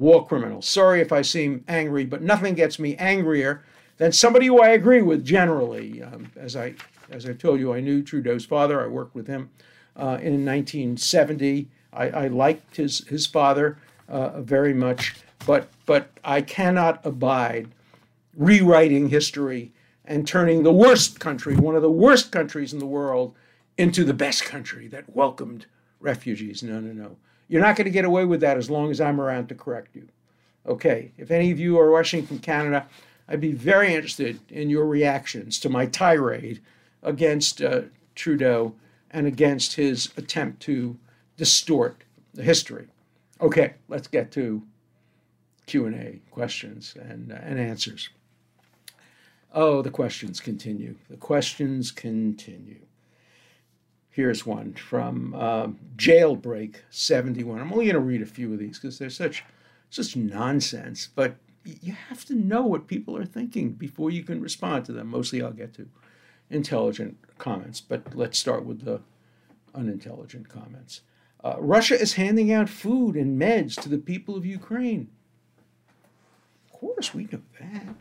war 0.00 0.26
criminals. 0.26 0.66
Sorry 0.66 1.00
if 1.00 1.12
I 1.12 1.22
seem 1.22 1.64
angry, 1.68 2.04
but 2.04 2.22
nothing 2.22 2.54
gets 2.54 2.78
me 2.78 2.96
angrier 2.96 3.62
than 3.98 4.12
somebody 4.12 4.46
who 4.46 4.60
I 4.60 4.70
agree 4.70 5.02
with 5.02 5.24
generally. 5.24 6.02
Um, 6.02 6.32
as 6.36 6.56
I 6.56 6.74
as 7.10 7.26
I 7.26 7.32
told 7.34 7.60
you, 7.60 7.74
I 7.74 7.80
knew 7.80 8.02
Trudeau's 8.02 8.44
father. 8.44 8.82
I 8.82 8.86
worked 8.86 9.14
with 9.14 9.26
him 9.26 9.50
uh, 9.96 10.18
in 10.22 10.44
1970. 10.46 11.68
I, 11.92 12.08
I, 12.08 12.28
liked 12.28 12.76
his 12.76 13.06
his 13.08 13.26
father 13.26 13.78
uh, 14.08 14.40
very 14.40 14.72
much, 14.72 15.16
but 15.46 15.68
but 15.86 16.10
I 16.24 16.40
cannot 16.40 17.04
abide 17.04 17.68
rewriting 18.36 19.08
history 19.08 19.72
and 20.04 20.26
turning 20.26 20.62
the 20.62 20.72
worst 20.72 21.20
country, 21.20 21.56
one 21.56 21.76
of 21.76 21.82
the 21.82 21.90
worst 21.90 22.32
countries 22.32 22.72
in 22.72 22.78
the 22.78 22.86
world, 22.86 23.34
into 23.76 24.04
the 24.04 24.14
best 24.14 24.44
country 24.44 24.88
that 24.88 25.14
welcomed 25.14 25.66
refugees. 26.00 26.62
No, 26.62 26.80
no, 26.80 26.92
no. 26.92 27.16
You're 27.50 27.60
not 27.60 27.74
going 27.74 27.86
to 27.86 27.90
get 27.90 28.04
away 28.04 28.24
with 28.24 28.40
that 28.42 28.56
as 28.56 28.70
long 28.70 28.92
as 28.92 29.00
I'm 29.00 29.20
around 29.20 29.48
to 29.48 29.56
correct 29.56 29.96
you. 29.96 30.06
Okay, 30.66 31.10
if 31.18 31.32
any 31.32 31.50
of 31.50 31.58
you 31.58 31.80
are 31.80 31.90
watching 31.90 32.24
from 32.24 32.38
Canada, 32.38 32.86
I'd 33.28 33.40
be 33.40 33.50
very 33.50 33.92
interested 33.92 34.38
in 34.48 34.70
your 34.70 34.86
reactions 34.86 35.58
to 35.60 35.68
my 35.68 35.86
tirade 35.86 36.60
against 37.02 37.60
uh, 37.60 37.82
Trudeau 38.14 38.76
and 39.10 39.26
against 39.26 39.74
his 39.74 40.10
attempt 40.16 40.60
to 40.62 40.96
distort 41.36 42.04
the 42.34 42.44
history. 42.44 42.86
Okay, 43.40 43.74
let's 43.88 44.06
get 44.06 44.30
to 44.32 44.62
Q&A, 45.66 46.20
questions 46.30 46.94
and, 47.00 47.32
uh, 47.32 47.38
and 47.42 47.58
answers. 47.58 48.10
Oh, 49.52 49.82
the 49.82 49.90
questions 49.90 50.38
continue. 50.38 50.94
The 51.08 51.16
questions 51.16 51.90
continue. 51.90 52.82
Here's 54.10 54.44
one 54.44 54.74
from 54.74 55.34
uh, 55.34 55.68
Jailbreak 55.96 56.76
71. 56.90 57.60
I'm 57.60 57.72
only 57.72 57.86
going 57.86 57.94
to 57.94 58.00
read 58.00 58.22
a 58.22 58.26
few 58.26 58.52
of 58.52 58.58
these 58.58 58.78
because 58.78 58.98
they're 58.98 59.08
such 59.08 59.44
such 59.88 60.14
nonsense, 60.16 61.08
but 61.14 61.36
you 61.64 61.92
have 61.92 62.24
to 62.24 62.34
know 62.34 62.62
what 62.62 62.86
people 62.86 63.16
are 63.16 63.24
thinking 63.24 63.72
before 63.72 64.10
you 64.10 64.22
can 64.22 64.40
respond 64.40 64.84
to 64.84 64.92
them. 64.92 65.08
Mostly 65.08 65.42
I'll 65.42 65.52
get 65.52 65.74
to 65.74 65.88
intelligent 66.48 67.18
comments, 67.38 67.80
but 67.80 68.14
let's 68.16 68.38
start 68.38 68.64
with 68.64 68.84
the 68.84 69.00
unintelligent 69.74 70.48
comments. 70.48 71.02
Uh, 71.42 71.56
Russia 71.58 71.98
is 71.98 72.14
handing 72.14 72.52
out 72.52 72.68
food 72.68 73.16
and 73.16 73.40
meds 73.40 73.80
to 73.80 73.88
the 73.88 73.98
people 73.98 74.36
of 74.36 74.44
Ukraine. 74.44 75.08
Of 76.66 76.78
course, 76.78 77.14
we 77.14 77.24
know 77.24 77.42
that. 77.60 77.94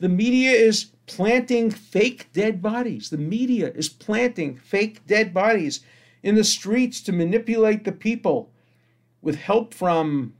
The 0.00 0.08
media 0.08 0.52
is 0.52 0.92
planting 1.06 1.70
fake 1.70 2.28
dead 2.32 2.62
bodies. 2.62 3.10
The 3.10 3.18
media 3.18 3.72
is 3.74 3.88
planting 3.88 4.56
fake 4.56 5.06
dead 5.06 5.34
bodies 5.34 5.80
in 6.22 6.34
the 6.34 6.44
streets 6.44 7.00
to 7.02 7.12
manipulate 7.12 7.84
the 7.84 7.92
people 7.92 8.50
with 9.20 9.36
help 9.36 9.74
from 9.74 10.34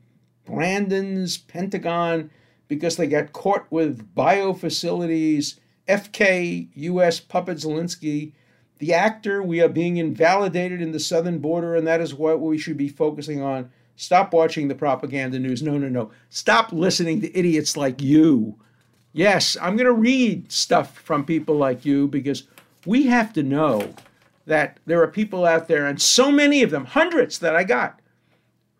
Brandon's 0.44 1.38
Pentagon 1.38 2.30
because 2.68 2.96
they 2.96 3.06
got 3.06 3.32
caught 3.32 3.66
with 3.70 4.14
bio 4.14 4.52
facilities, 4.52 5.58
FK 5.88 6.68
US 6.74 7.18
puppet 7.18 7.58
Zelensky, 7.58 8.32
the 8.78 8.94
actor. 8.94 9.42
We 9.42 9.60
are 9.60 9.68
being 9.68 9.96
invalidated 9.96 10.80
in 10.80 10.92
the 10.92 11.00
southern 11.00 11.38
border, 11.38 11.74
and 11.74 11.86
that 11.86 12.00
is 12.00 12.14
what 12.14 12.40
we 12.40 12.58
should 12.58 12.76
be 12.76 12.88
focusing 12.88 13.42
on. 13.42 13.70
Stop 13.96 14.32
watching 14.32 14.68
the 14.68 14.74
propaganda 14.76 15.40
news. 15.40 15.62
No, 15.62 15.76
no, 15.76 15.88
no. 15.88 16.10
Stop 16.28 16.72
listening 16.72 17.20
to 17.22 17.36
idiots 17.36 17.76
like 17.76 18.00
you. 18.00 18.56
Yes, 19.18 19.56
I'm 19.60 19.74
going 19.76 19.88
to 19.88 19.92
read 19.92 20.52
stuff 20.52 20.96
from 21.00 21.24
people 21.24 21.56
like 21.56 21.84
you 21.84 22.06
because 22.06 22.44
we 22.86 23.08
have 23.08 23.32
to 23.32 23.42
know 23.42 23.94
that 24.46 24.78
there 24.86 25.02
are 25.02 25.08
people 25.08 25.44
out 25.44 25.66
there, 25.66 25.88
and 25.88 26.00
so 26.00 26.30
many 26.30 26.62
of 26.62 26.70
them, 26.70 26.84
hundreds 26.84 27.40
that 27.40 27.56
I 27.56 27.64
got, 27.64 27.98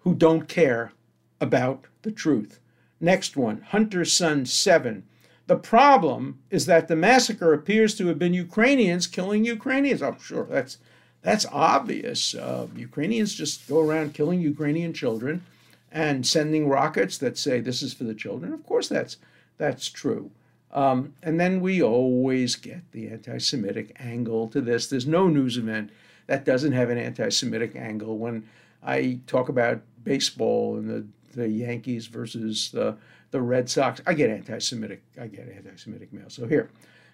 who 0.02 0.14
don't 0.14 0.46
care 0.46 0.92
about 1.40 1.86
the 2.02 2.12
truth. 2.12 2.60
Next 3.00 3.36
one 3.36 3.62
Hunter's 3.62 4.12
Son 4.12 4.46
7. 4.46 5.02
The 5.48 5.56
problem 5.56 6.38
is 6.50 6.66
that 6.66 6.86
the 6.86 6.94
massacre 6.94 7.52
appears 7.52 7.96
to 7.96 8.06
have 8.06 8.20
been 8.20 8.32
Ukrainians 8.32 9.08
killing 9.08 9.44
Ukrainians. 9.44 10.02
I'm 10.02 10.20
sure 10.20 10.44
that's 10.44 10.78
that's 11.20 11.46
obvious. 11.50 12.36
Uh, 12.36 12.68
Ukrainians 12.76 13.34
just 13.34 13.66
go 13.68 13.80
around 13.80 14.14
killing 14.14 14.40
Ukrainian 14.40 14.92
children 14.92 15.42
and 15.90 16.24
sending 16.24 16.68
rockets 16.68 17.18
that 17.18 17.36
say 17.36 17.58
this 17.58 17.82
is 17.82 17.92
for 17.92 18.04
the 18.04 18.14
children. 18.14 18.52
Of 18.52 18.64
course, 18.64 18.88
that's 18.88 19.16
that's 19.58 19.88
true. 19.88 20.30
Um, 20.72 21.14
and 21.22 21.38
then 21.38 21.60
we 21.60 21.82
always 21.82 22.56
get 22.56 22.90
the 22.92 23.08
anti-Semitic 23.08 23.96
angle 23.98 24.48
to 24.48 24.60
this. 24.60 24.86
There's 24.86 25.06
no 25.06 25.28
news 25.28 25.56
event 25.56 25.90
that 26.26 26.44
doesn't 26.44 26.72
have 26.72 26.90
an 26.90 26.98
anti-Semitic 26.98 27.74
angle. 27.76 28.18
When 28.18 28.44
I 28.82 29.20
talk 29.26 29.48
about 29.48 29.82
baseball 30.04 30.76
and 30.76 30.88
the 30.88 31.06
the 31.34 31.48
Yankees 31.48 32.06
versus 32.06 32.70
the 32.72 32.96
the 33.30 33.40
Red 33.40 33.68
Sox. 33.68 34.00
I 34.06 34.14
get 34.14 34.30
anti-Semitic. 34.30 35.02
I 35.20 35.26
get 35.26 35.52
anti-Semitic 35.54 36.12
mail. 36.12 36.30
So 36.30 36.46
here, 36.46 36.70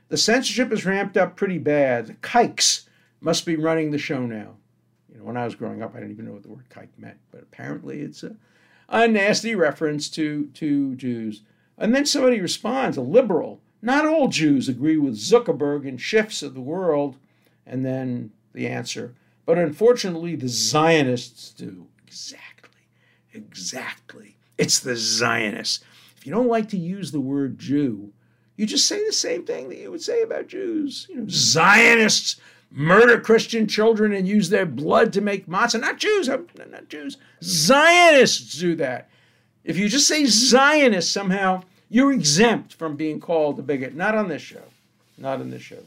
the 0.09 0.16
censorship 0.16 0.72
is 0.72 0.87
ramped 0.87 1.16
up 1.16 1.37
pretty 1.37 1.59
bad. 1.59 2.07
The 2.07 2.14
kikes 2.14 2.88
must 3.20 3.44
be 3.44 3.57
running 3.57 3.90
the 3.90 3.98
show 3.98 4.24
now. 4.24 4.54
You 5.12 5.18
know, 5.18 5.24
when 5.24 5.37
I 5.37 5.44
was 5.44 5.57
growing 5.57 5.83
up, 5.83 5.94
I 5.94 5.98
didn't 5.98 6.12
even 6.12 6.26
know 6.26 6.33
what 6.33 6.42
the 6.42 6.50
word 6.50 6.68
kike 6.70 6.96
meant, 6.96 7.18
but 7.33 7.42
apparently 7.42 8.00
it's 8.00 8.22
a, 8.22 8.37
a 8.88 9.09
nasty 9.09 9.54
reference 9.54 10.09
to 10.11 10.46
to 10.54 10.94
Jews. 10.94 11.42
And 11.76 11.94
then 11.94 12.06
somebody 12.06 12.40
responds, 12.40 12.96
a 12.96 13.02
liberal. 13.02 13.60
Not 13.82 14.06
all 14.06 14.28
Jews 14.28 14.68
agree 14.68 14.96
with 14.96 15.14
Zuckerberg 15.14 15.87
and 15.87 16.00
shifts 16.00 16.42
of 16.42 16.54
the 16.54 16.60
world. 16.60 17.16
And 17.66 17.84
then 17.84 18.30
the 18.52 18.68
answer, 18.68 19.14
but 19.46 19.58
unfortunately, 19.58 20.37
the 20.37 20.48
Zionists 20.48 21.50
do. 21.50 21.87
Exactly. 22.06 22.70
Exactly. 23.32 24.37
It's 24.58 24.78
the 24.78 24.96
Zionists. 24.96 25.84
If 26.16 26.26
you 26.26 26.32
don't 26.32 26.48
like 26.48 26.68
to 26.70 26.78
use 26.78 27.10
the 27.10 27.20
word 27.20 27.58
Jew, 27.58 28.12
you 28.56 28.66
just 28.66 28.87
say 28.87 29.04
the 29.04 29.12
same 29.12 29.44
thing 29.44 29.68
that 29.68 29.78
you 29.78 29.90
would 29.90 30.02
say 30.02 30.22
about 30.22 30.46
Jews. 30.46 31.06
You 31.10 31.16
know, 31.16 31.26
Zionists 31.28 32.37
murder 32.70 33.20
Christian 33.20 33.66
children 33.66 34.12
and 34.12 34.26
use 34.26 34.48
their 34.50 34.66
blood 34.66 35.12
to 35.12 35.20
make 35.20 35.46
matzah. 35.46 35.80
Not 35.80 35.98
Jews, 35.98 36.28
not 36.28 36.88
Jews. 36.88 37.16
Zionists 37.42 38.58
do 38.58 38.74
that. 38.76 39.08
If 39.64 39.79
you 39.79 39.88
just 39.88 40.07
say 40.07 40.27
Zionist 40.27 41.11
somehow, 41.11 41.62
you're 41.88 42.12
exempt 42.12 42.74
from 42.74 42.96
being 42.96 43.18
called 43.18 43.59
a 43.59 43.62
bigot. 43.62 43.94
Not 43.94 44.14
on 44.14 44.29
this 44.29 44.42
show. 44.42 44.64
Not 45.16 45.40
on 45.40 45.50
this 45.50 45.62
show. 45.62 45.85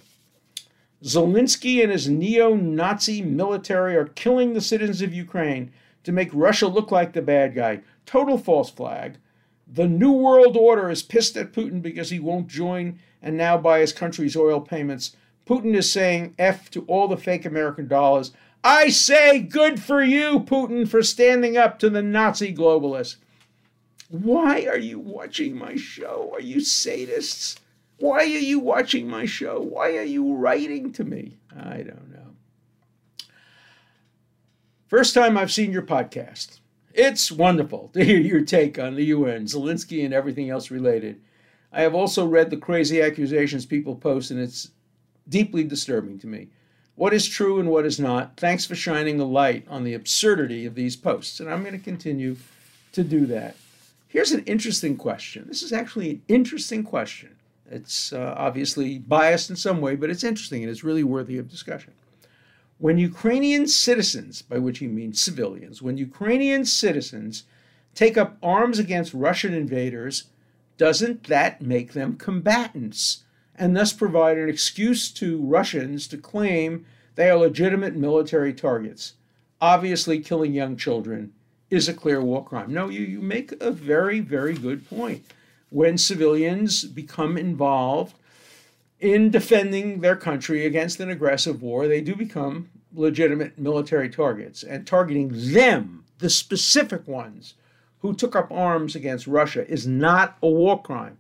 Zelensky 1.04 1.84
and 1.84 1.92
his 1.92 2.10
neo 2.10 2.56
Nazi 2.56 3.22
military 3.22 3.96
are 3.96 4.06
killing 4.06 4.54
the 4.54 4.62
citizens 4.62 5.04
of 5.04 5.14
Ukraine 5.14 5.72
to 6.04 6.12
make 6.12 6.30
Russia 6.34 6.68
look 6.68 6.92
like 6.92 7.14
the 7.14 7.22
bad 7.22 7.54
guy. 7.54 7.82
Total 8.08 8.38
false 8.38 8.72
flag. 8.72 9.18
The 9.72 9.88
New 9.88 10.14
World 10.14 10.58
Order 10.58 10.90
is 10.90 11.04
pissed 11.04 11.38
at 11.38 11.54
Putin 11.54 11.82
because 11.82 12.10
he 12.10 12.20
won't 12.20 12.48
join 12.48 12.98
and 13.22 13.38
now 13.38 13.58
buy 13.58 13.80
his 13.80 13.94
country's 13.94 14.36
oil 14.36 14.62
payments. 14.62 15.16
Putin 15.46 15.76
is 15.76 15.92
saying 15.92 16.34
F 16.40 16.72
to 16.72 16.84
all 16.88 17.08
the 17.08 17.18
fake 17.18 17.46
American 17.46 17.88
dollars. 17.88 18.32
I 18.64 18.90
say 18.90 19.40
good 19.40 19.80
for 19.80 20.02
you, 20.02 20.40
Putin, 20.40 20.88
for 20.88 21.04
standing 21.04 21.58
up 21.58 21.78
to 21.80 21.90
the 21.90 22.02
Nazi 22.02 22.56
globalists. 22.56 23.18
Why 24.10 24.66
are 24.66 24.78
you 24.78 25.00
watching 25.00 25.58
my 25.58 25.76
show? 25.76 26.32
Are 26.34 26.42
you 26.42 26.58
sadists? 26.58 27.58
Why 28.00 28.20
are 28.20 28.26
you 28.26 28.60
watching 28.60 29.08
my 29.10 29.26
show? 29.26 29.60
Why 29.60 29.98
are 29.98 30.04
you 30.04 30.36
writing 30.36 30.94
to 30.94 31.04
me? 31.04 31.38
I 31.56 31.78
don't 31.78 32.12
know. 32.12 32.34
First 34.88 35.14
time 35.14 35.38
I've 35.38 35.52
seen 35.52 35.72
your 35.74 35.82
podcast. 35.82 36.60
It's 36.94 37.32
wonderful 37.32 37.90
to 37.94 38.06
hear 38.06 38.20
your 38.20 38.42
take 38.42 38.80
on 38.80 38.96
the 38.96 39.06
UN, 39.06 39.46
Zelensky, 39.46 40.06
and 40.06 40.14
everything 40.14 40.50
else 40.50 40.72
related. 40.72 41.20
I 41.74 41.82
have 41.82 41.94
also 41.94 42.26
read 42.26 42.50
the 42.50 42.58
crazy 42.58 43.02
accusations 43.02 43.66
people 43.66 43.96
post, 43.96 44.32
and 44.32 44.40
it's 44.40 44.72
deeply 45.28 45.66
disturbing 45.66 46.18
to 46.20 46.28
me. 46.28 46.48
What 46.96 47.14
is 47.14 47.28
true 47.28 47.60
and 47.60 47.70
what 47.70 47.86
is 47.86 48.00
not? 48.00 48.38
Thanks 48.38 48.66
for 48.66 48.74
shining 48.74 49.20
a 49.20 49.26
light 49.26 49.68
on 49.68 49.84
the 49.84 49.94
absurdity 49.94 50.66
of 50.66 50.76
these 50.76 50.96
posts, 50.96 51.40
and 51.42 51.50
I'm 51.50 51.62
going 51.62 51.78
to 51.78 51.84
continue 51.84 52.38
to 52.94 53.04
do 53.04 53.26
that. 53.28 53.58
Here's 54.08 54.32
an 54.32 54.44
interesting 54.46 54.96
question. 54.96 55.46
This 55.48 55.64
is 55.64 55.74
actually 55.74 56.10
an 56.10 56.22
interesting 56.28 56.84
question. 56.84 57.36
It's 57.70 58.14
uh, 58.14 58.34
obviously 58.38 59.00
biased 59.00 59.50
in 59.50 59.58
some 59.58 59.82
way, 59.82 59.96
but 59.96 60.10
it's 60.10 60.24
interesting 60.24 60.64
and 60.64 60.72
it's 60.72 60.84
really 60.84 61.04
worthy 61.04 61.38
of 61.38 61.50
discussion. 61.50 61.94
When 62.78 62.98
Ukrainian 62.98 63.68
citizens, 63.68 64.42
by 64.42 64.60
which 64.60 64.80
he 64.80 64.88
means 64.88 65.22
civilians, 65.22 65.82
when 65.82 65.98
Ukrainian 65.98 66.64
citizens 66.64 67.44
take 67.96 68.18
up 68.18 68.38
arms 68.42 68.80
against 68.80 69.14
Russian 69.14 69.54
invaders, 69.54 70.26
doesn't 70.78 71.24
that 71.26 71.62
make 71.62 71.94
them 71.94 72.16
combatants 72.16 73.24
and 73.56 73.76
thus 73.76 73.92
provide 73.92 74.38
an 74.38 74.48
excuse 74.48 75.12
to 75.14 75.42
Russians 75.42 76.08
to 76.08 76.18
claim 76.18 76.86
they 77.16 77.30
are 77.30 77.38
legitimate 77.38 77.96
military 77.96 78.54
targets? 78.54 79.14
Obviously, 79.60 80.20
killing 80.20 80.54
young 80.54 80.78
children 80.78 81.34
is 81.70 81.88
a 81.88 81.94
clear 81.94 82.22
war 82.22 82.44
crime. 82.44 82.74
No, 82.74 82.90
you, 82.90 83.02
you 83.02 83.22
make 83.22 83.52
a 83.62 83.72
very, 83.72 84.20
very 84.20 84.54
good 84.54 84.88
point. 84.90 85.26
When 85.70 85.98
civilians 85.98 86.86
become 86.86 87.38
involved 87.38 88.16
in 89.00 89.30
defending 89.30 90.00
their 90.00 90.16
country 90.16 90.66
against 90.66 91.00
an 91.00 91.10
aggressive 91.10 91.62
war, 91.62 91.88
they 91.88 92.02
do 92.02 92.16
become 92.16 92.70
legitimate 92.94 93.60
military 93.60 94.10
targets. 94.10 94.64
And 94.64 94.88
targeting 94.88 95.32
them, 95.34 96.06
the 96.20 96.30
specific 96.30 97.08
ones 97.08 97.54
who 98.00 98.14
took 98.14 98.36
up 98.36 98.52
arms 98.52 98.96
against 98.96 99.28
Russia, 99.28 99.70
is 99.70 99.88
not 99.88 100.38
a 100.42 100.48
war 100.48 100.82
crime. 100.82 101.18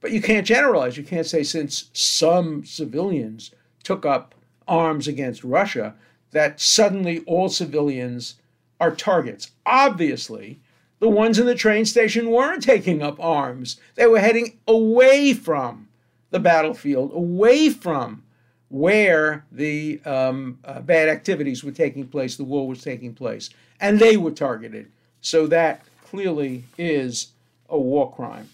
But 0.00 0.10
you 0.10 0.20
can't 0.20 0.46
generalize. 0.46 0.96
You 0.96 1.04
can't 1.04 1.26
say 1.26 1.42
since 1.42 1.88
some 1.92 2.64
civilians 2.64 3.52
took 3.82 4.04
up 4.04 4.34
arms 4.68 5.08
against 5.08 5.44
Russia, 5.44 5.94
that 6.32 6.60
suddenly 6.60 7.20
all 7.20 7.48
civilians 7.48 8.34
are 8.80 8.94
targets. 8.94 9.50
Obviously, 9.64 10.60
the 10.98 11.08
ones 11.08 11.38
in 11.38 11.46
the 11.46 11.54
train 11.54 11.84
station 11.84 12.30
weren't 12.30 12.62
taking 12.62 13.02
up 13.02 13.18
arms, 13.20 13.78
they 13.94 14.06
were 14.06 14.18
heading 14.18 14.58
away 14.66 15.32
from 15.32 15.88
the 16.30 16.40
battlefield, 16.40 17.12
away 17.14 17.70
from 17.70 18.22
where 18.68 19.44
the 19.52 20.00
um, 20.04 20.58
uh, 20.64 20.80
bad 20.80 21.08
activities 21.08 21.62
were 21.62 21.70
taking 21.70 22.06
place, 22.06 22.36
the 22.36 22.44
war 22.44 22.66
was 22.66 22.82
taking 22.82 23.14
place, 23.14 23.50
and 23.80 24.00
they 24.00 24.16
were 24.16 24.30
targeted. 24.30 24.90
So 25.20 25.46
that 25.46 25.84
clearly 26.04 26.64
is 26.76 27.28
a 27.68 27.78
war 27.78 28.12
crime. 28.12 28.48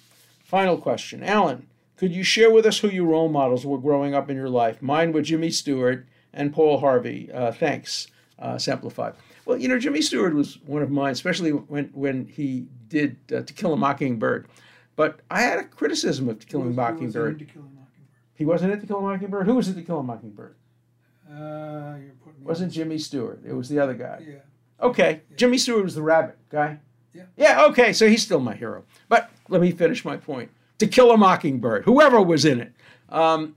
Final 0.45 0.77
question 0.77 1.23
Alan, 1.23 1.67
could 1.97 2.13
you 2.13 2.23
share 2.25 2.51
with 2.51 2.67
us 2.67 2.81
who 2.81 2.89
your 2.89 3.07
role 3.07 3.29
models 3.29 3.65
were 3.65 3.79
growing 3.79 4.15
up 4.15 4.29
in 4.29 4.37
your 4.37 4.51
life? 4.51 4.83
Mine 4.83 5.13
were 5.13 5.23
Jimmy 5.23 5.51
Stewart 5.51 6.05
and 6.33 6.53
Paul 6.53 6.81
Harvey. 6.81 7.31
Uh, 7.33 7.53
thanks, 7.53 8.09
uh. 8.39 8.59
Well, 9.45 9.59
you 9.59 9.69
know, 9.69 9.79
Jimmy 9.79 10.03
Stewart 10.03 10.35
was 10.35 10.59
one 10.67 10.83
of 10.83 10.91
mine, 10.91 11.13
especially 11.13 11.51
when, 11.51 11.87
when 11.95 12.27
he 12.27 12.67
did 12.89 13.17
uh, 13.35 13.43
To 13.43 13.53
Kill 13.53 13.73
a 13.73 13.77
Mockingbird. 13.77 14.47
But 14.95 15.21
I 15.31 15.43
had 15.43 15.59
a 15.59 15.65
criticism 15.65 16.29
of 16.29 16.39
To 16.39 16.47
Kill 16.47 16.63
a 16.63 16.67
Mockingbird. 16.67 17.39
To 17.39 17.45
Kill 17.45 17.63
a 17.63 17.65
Mockingbird. 17.65 18.09
He 18.35 18.45
wasn't 18.45 18.73
it 18.73 18.81
To 18.81 18.87
Kill 18.87 18.99
a 18.99 19.03
Mockingbird. 19.03 19.47
Who 19.47 19.55
was 19.55 19.69
it 19.69 19.75
To 19.75 19.83
Kill 19.83 19.99
a 19.99 20.03
Mockingbird? 20.03 20.55
Uh, 21.29 21.97
you're 22.03 22.15
putting 22.23 22.41
me 22.41 22.47
Wasn't 22.47 22.73
Jimmy 22.73 22.99
Stewart? 22.99 23.41
It 23.45 23.55
was 23.55 23.69
the 23.69 23.79
other 23.79 23.95
guy. 23.95 24.23
Yeah. 24.27 24.39
Okay, 24.81 25.23
Jimmy 25.37 25.59
Stewart 25.59 25.85
was 25.85 25.95
the 25.95 26.03
rabbit 26.03 26.37
guy. 26.51 26.79
Yeah. 27.15 27.25
Yeah. 27.37 27.65
Okay, 27.67 27.93
so 27.93 28.09
he's 28.09 28.23
still 28.23 28.41
my 28.41 28.55
hero. 28.55 28.85
But 29.09 29.31
let 29.49 29.61
me 29.61 29.71
finish 29.71 30.05
my 30.05 30.17
point. 30.17 30.51
To 30.79 30.87
Kill 30.87 31.13
a 31.13 31.17
Mockingbird, 31.17 31.85
whoever 31.85 32.21
was 32.21 32.45
in 32.45 32.61
it, 32.61 32.73
um, 33.09 33.55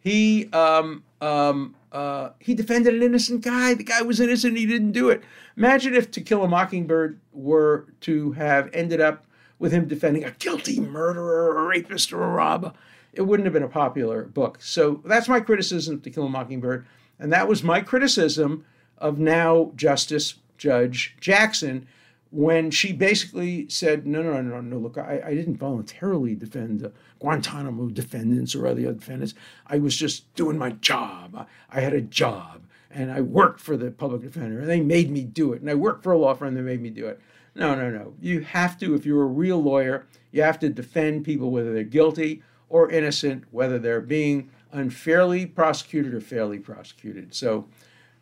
he 0.00 0.50
um, 0.52 1.02
um, 1.20 1.74
uh, 1.96 2.32
he 2.40 2.52
defended 2.52 2.92
an 2.92 3.02
innocent 3.02 3.40
guy. 3.40 3.72
The 3.72 3.82
guy 3.82 4.02
was 4.02 4.20
innocent. 4.20 4.58
He 4.58 4.66
didn't 4.66 4.92
do 4.92 5.08
it. 5.08 5.22
Imagine 5.56 5.94
if 5.94 6.10
To 6.10 6.20
Kill 6.20 6.44
a 6.44 6.48
Mockingbird 6.48 7.18
were 7.32 7.86
to 8.02 8.32
have 8.32 8.68
ended 8.74 9.00
up 9.00 9.24
with 9.58 9.72
him 9.72 9.88
defending 9.88 10.22
a 10.22 10.32
guilty 10.32 10.78
murderer, 10.78 11.56
a 11.56 11.62
rapist, 11.66 12.12
or 12.12 12.22
a 12.22 12.28
robber. 12.28 12.74
it 13.14 13.22
wouldn't 13.22 13.46
have 13.46 13.54
been 13.54 13.62
a 13.62 13.68
popular 13.68 14.24
book. 14.24 14.58
So 14.60 15.00
that's 15.06 15.26
my 15.26 15.40
criticism 15.40 15.94
of 15.94 16.02
To 16.02 16.10
Kill 16.10 16.26
a 16.26 16.28
Mockingbird. 16.28 16.84
And 17.18 17.32
that 17.32 17.48
was 17.48 17.62
my 17.62 17.80
criticism 17.80 18.66
of 18.98 19.18
now 19.18 19.72
Justice 19.74 20.34
Judge 20.58 21.16
Jackson 21.18 21.88
when 22.30 22.70
she 22.70 22.92
basically 22.92 23.68
said, 23.68 24.06
no, 24.06 24.22
no, 24.22 24.40
no, 24.42 24.60
no, 24.60 24.78
look, 24.78 24.98
I, 24.98 25.34
didn't 25.34 25.56
voluntarily 25.56 26.34
defend 26.34 26.90
Guantanamo 27.20 27.88
defendants 27.88 28.54
or 28.54 28.66
other 28.66 28.92
defendants. 28.92 29.34
I 29.66 29.78
was 29.78 29.96
just 29.96 30.32
doing 30.34 30.58
my 30.58 30.70
job. 30.70 31.46
I, 31.70 31.80
had 31.80 31.94
a 31.94 32.00
job 32.00 32.62
and 32.90 33.12
I 33.12 33.20
worked 33.20 33.60
for 33.60 33.76
the 33.76 33.90
public 33.90 34.22
defender 34.22 34.60
and 34.60 34.68
they 34.68 34.80
made 34.80 35.10
me 35.10 35.22
do 35.22 35.52
it. 35.52 35.60
And 35.60 35.70
I 35.70 35.74
worked 35.74 36.02
for 36.02 36.12
a 36.12 36.18
law 36.18 36.34
firm 36.34 36.54
that 36.54 36.62
made 36.62 36.82
me 36.82 36.90
do 36.90 37.06
it. 37.06 37.20
No, 37.54 37.74
no, 37.74 37.90
no. 37.90 38.14
You 38.20 38.40
have 38.40 38.78
to, 38.80 38.94
if 38.94 39.06
you're 39.06 39.22
a 39.22 39.26
real 39.26 39.62
lawyer, 39.62 40.06
you 40.30 40.42
have 40.42 40.58
to 40.58 40.68
defend 40.68 41.24
people 41.24 41.50
whether 41.50 41.72
they're 41.72 41.84
guilty 41.84 42.42
or 42.68 42.90
innocent, 42.90 43.44
whether 43.50 43.78
they're 43.78 44.00
being 44.00 44.50
unfairly 44.72 45.46
prosecuted 45.46 46.12
or 46.12 46.20
fairly 46.20 46.58
prosecuted. 46.58 47.34
So 47.34 47.66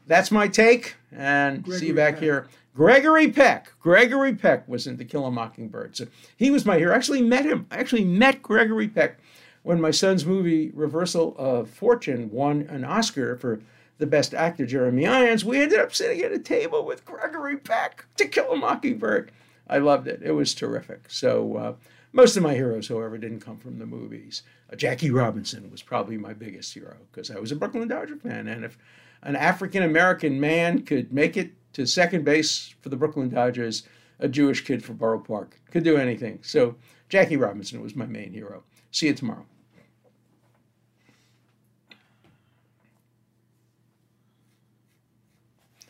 that's 0.06 0.30
my 0.30 0.48
take, 0.48 0.96
and 1.12 1.66
see 1.66 1.88
you 1.88 1.94
back 1.94 2.14
Peck. 2.14 2.22
here. 2.22 2.46
Gregory 2.74 3.30
Peck. 3.30 3.72
Gregory 3.78 4.34
Peck 4.34 4.66
was 4.66 4.86
in 4.86 4.98
To 4.98 5.04
Kill 5.04 5.26
a 5.26 5.30
Mockingbird. 5.30 5.96
So 5.96 6.06
he 6.36 6.50
was 6.50 6.66
my 6.66 6.76
hero. 6.76 6.92
I 6.92 6.96
actually 6.96 7.22
met 7.22 7.44
him. 7.44 7.66
I 7.70 7.76
actually 7.76 8.04
met 8.04 8.42
Gregory 8.42 8.88
Peck 8.88 9.18
when 9.62 9.80
my 9.80 9.92
son's 9.92 10.26
movie 10.26 10.70
Reversal 10.74 11.36
of 11.38 11.70
Fortune 11.70 12.30
won 12.30 12.62
an 12.62 12.84
Oscar 12.84 13.36
for 13.36 13.60
the 13.98 14.06
best 14.06 14.34
actor, 14.34 14.66
Jeremy 14.66 15.06
Irons. 15.06 15.44
We 15.44 15.62
ended 15.62 15.78
up 15.78 15.94
sitting 15.94 16.20
at 16.22 16.32
a 16.32 16.38
table 16.38 16.84
with 16.84 17.04
Gregory 17.04 17.56
Peck 17.56 18.06
to 18.16 18.26
Kill 18.26 18.52
a 18.52 18.56
Mockingbird. 18.56 19.30
I 19.68 19.78
loved 19.78 20.08
it. 20.08 20.20
It 20.22 20.32
was 20.32 20.52
terrific. 20.52 21.04
So 21.08 21.56
uh, 21.56 21.74
most 22.12 22.36
of 22.36 22.42
my 22.42 22.54
heroes, 22.54 22.88
however, 22.88 23.18
didn't 23.18 23.40
come 23.40 23.58
from 23.58 23.78
the 23.78 23.86
movies. 23.86 24.42
Uh, 24.72 24.76
Jackie 24.76 25.10
Robinson 25.10 25.70
was 25.70 25.82
probably 25.82 26.18
my 26.18 26.32
biggest 26.32 26.74
hero 26.74 26.96
because 27.10 27.30
I 27.30 27.38
was 27.38 27.52
a 27.52 27.56
Brooklyn 27.56 27.88
Dodger 27.88 28.16
fan, 28.16 28.48
and 28.48 28.64
if 28.64 28.76
an 29.24 29.36
African 29.36 29.82
American 29.82 30.38
man 30.38 30.82
could 30.82 31.12
make 31.12 31.36
it 31.36 31.52
to 31.72 31.86
second 31.86 32.24
base 32.24 32.74
for 32.80 32.90
the 32.90 32.96
Brooklyn 32.96 33.28
Dodgers, 33.28 33.82
a 34.20 34.28
Jewish 34.28 34.64
kid 34.64 34.84
from 34.84 34.96
Borough 34.96 35.18
Park 35.18 35.60
could 35.70 35.82
do 35.82 35.96
anything. 35.96 36.38
So 36.42 36.76
Jackie 37.08 37.36
Robinson 37.36 37.82
was 37.82 37.96
my 37.96 38.06
main 38.06 38.32
hero. 38.32 38.62
See 38.92 39.08
you 39.08 39.14
tomorrow. 39.14 39.44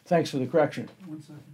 Thanks 0.07 0.31
for 0.31 0.39
the 0.39 0.47
correction. 0.47 0.89
One 1.07 1.21
second. 1.21 1.54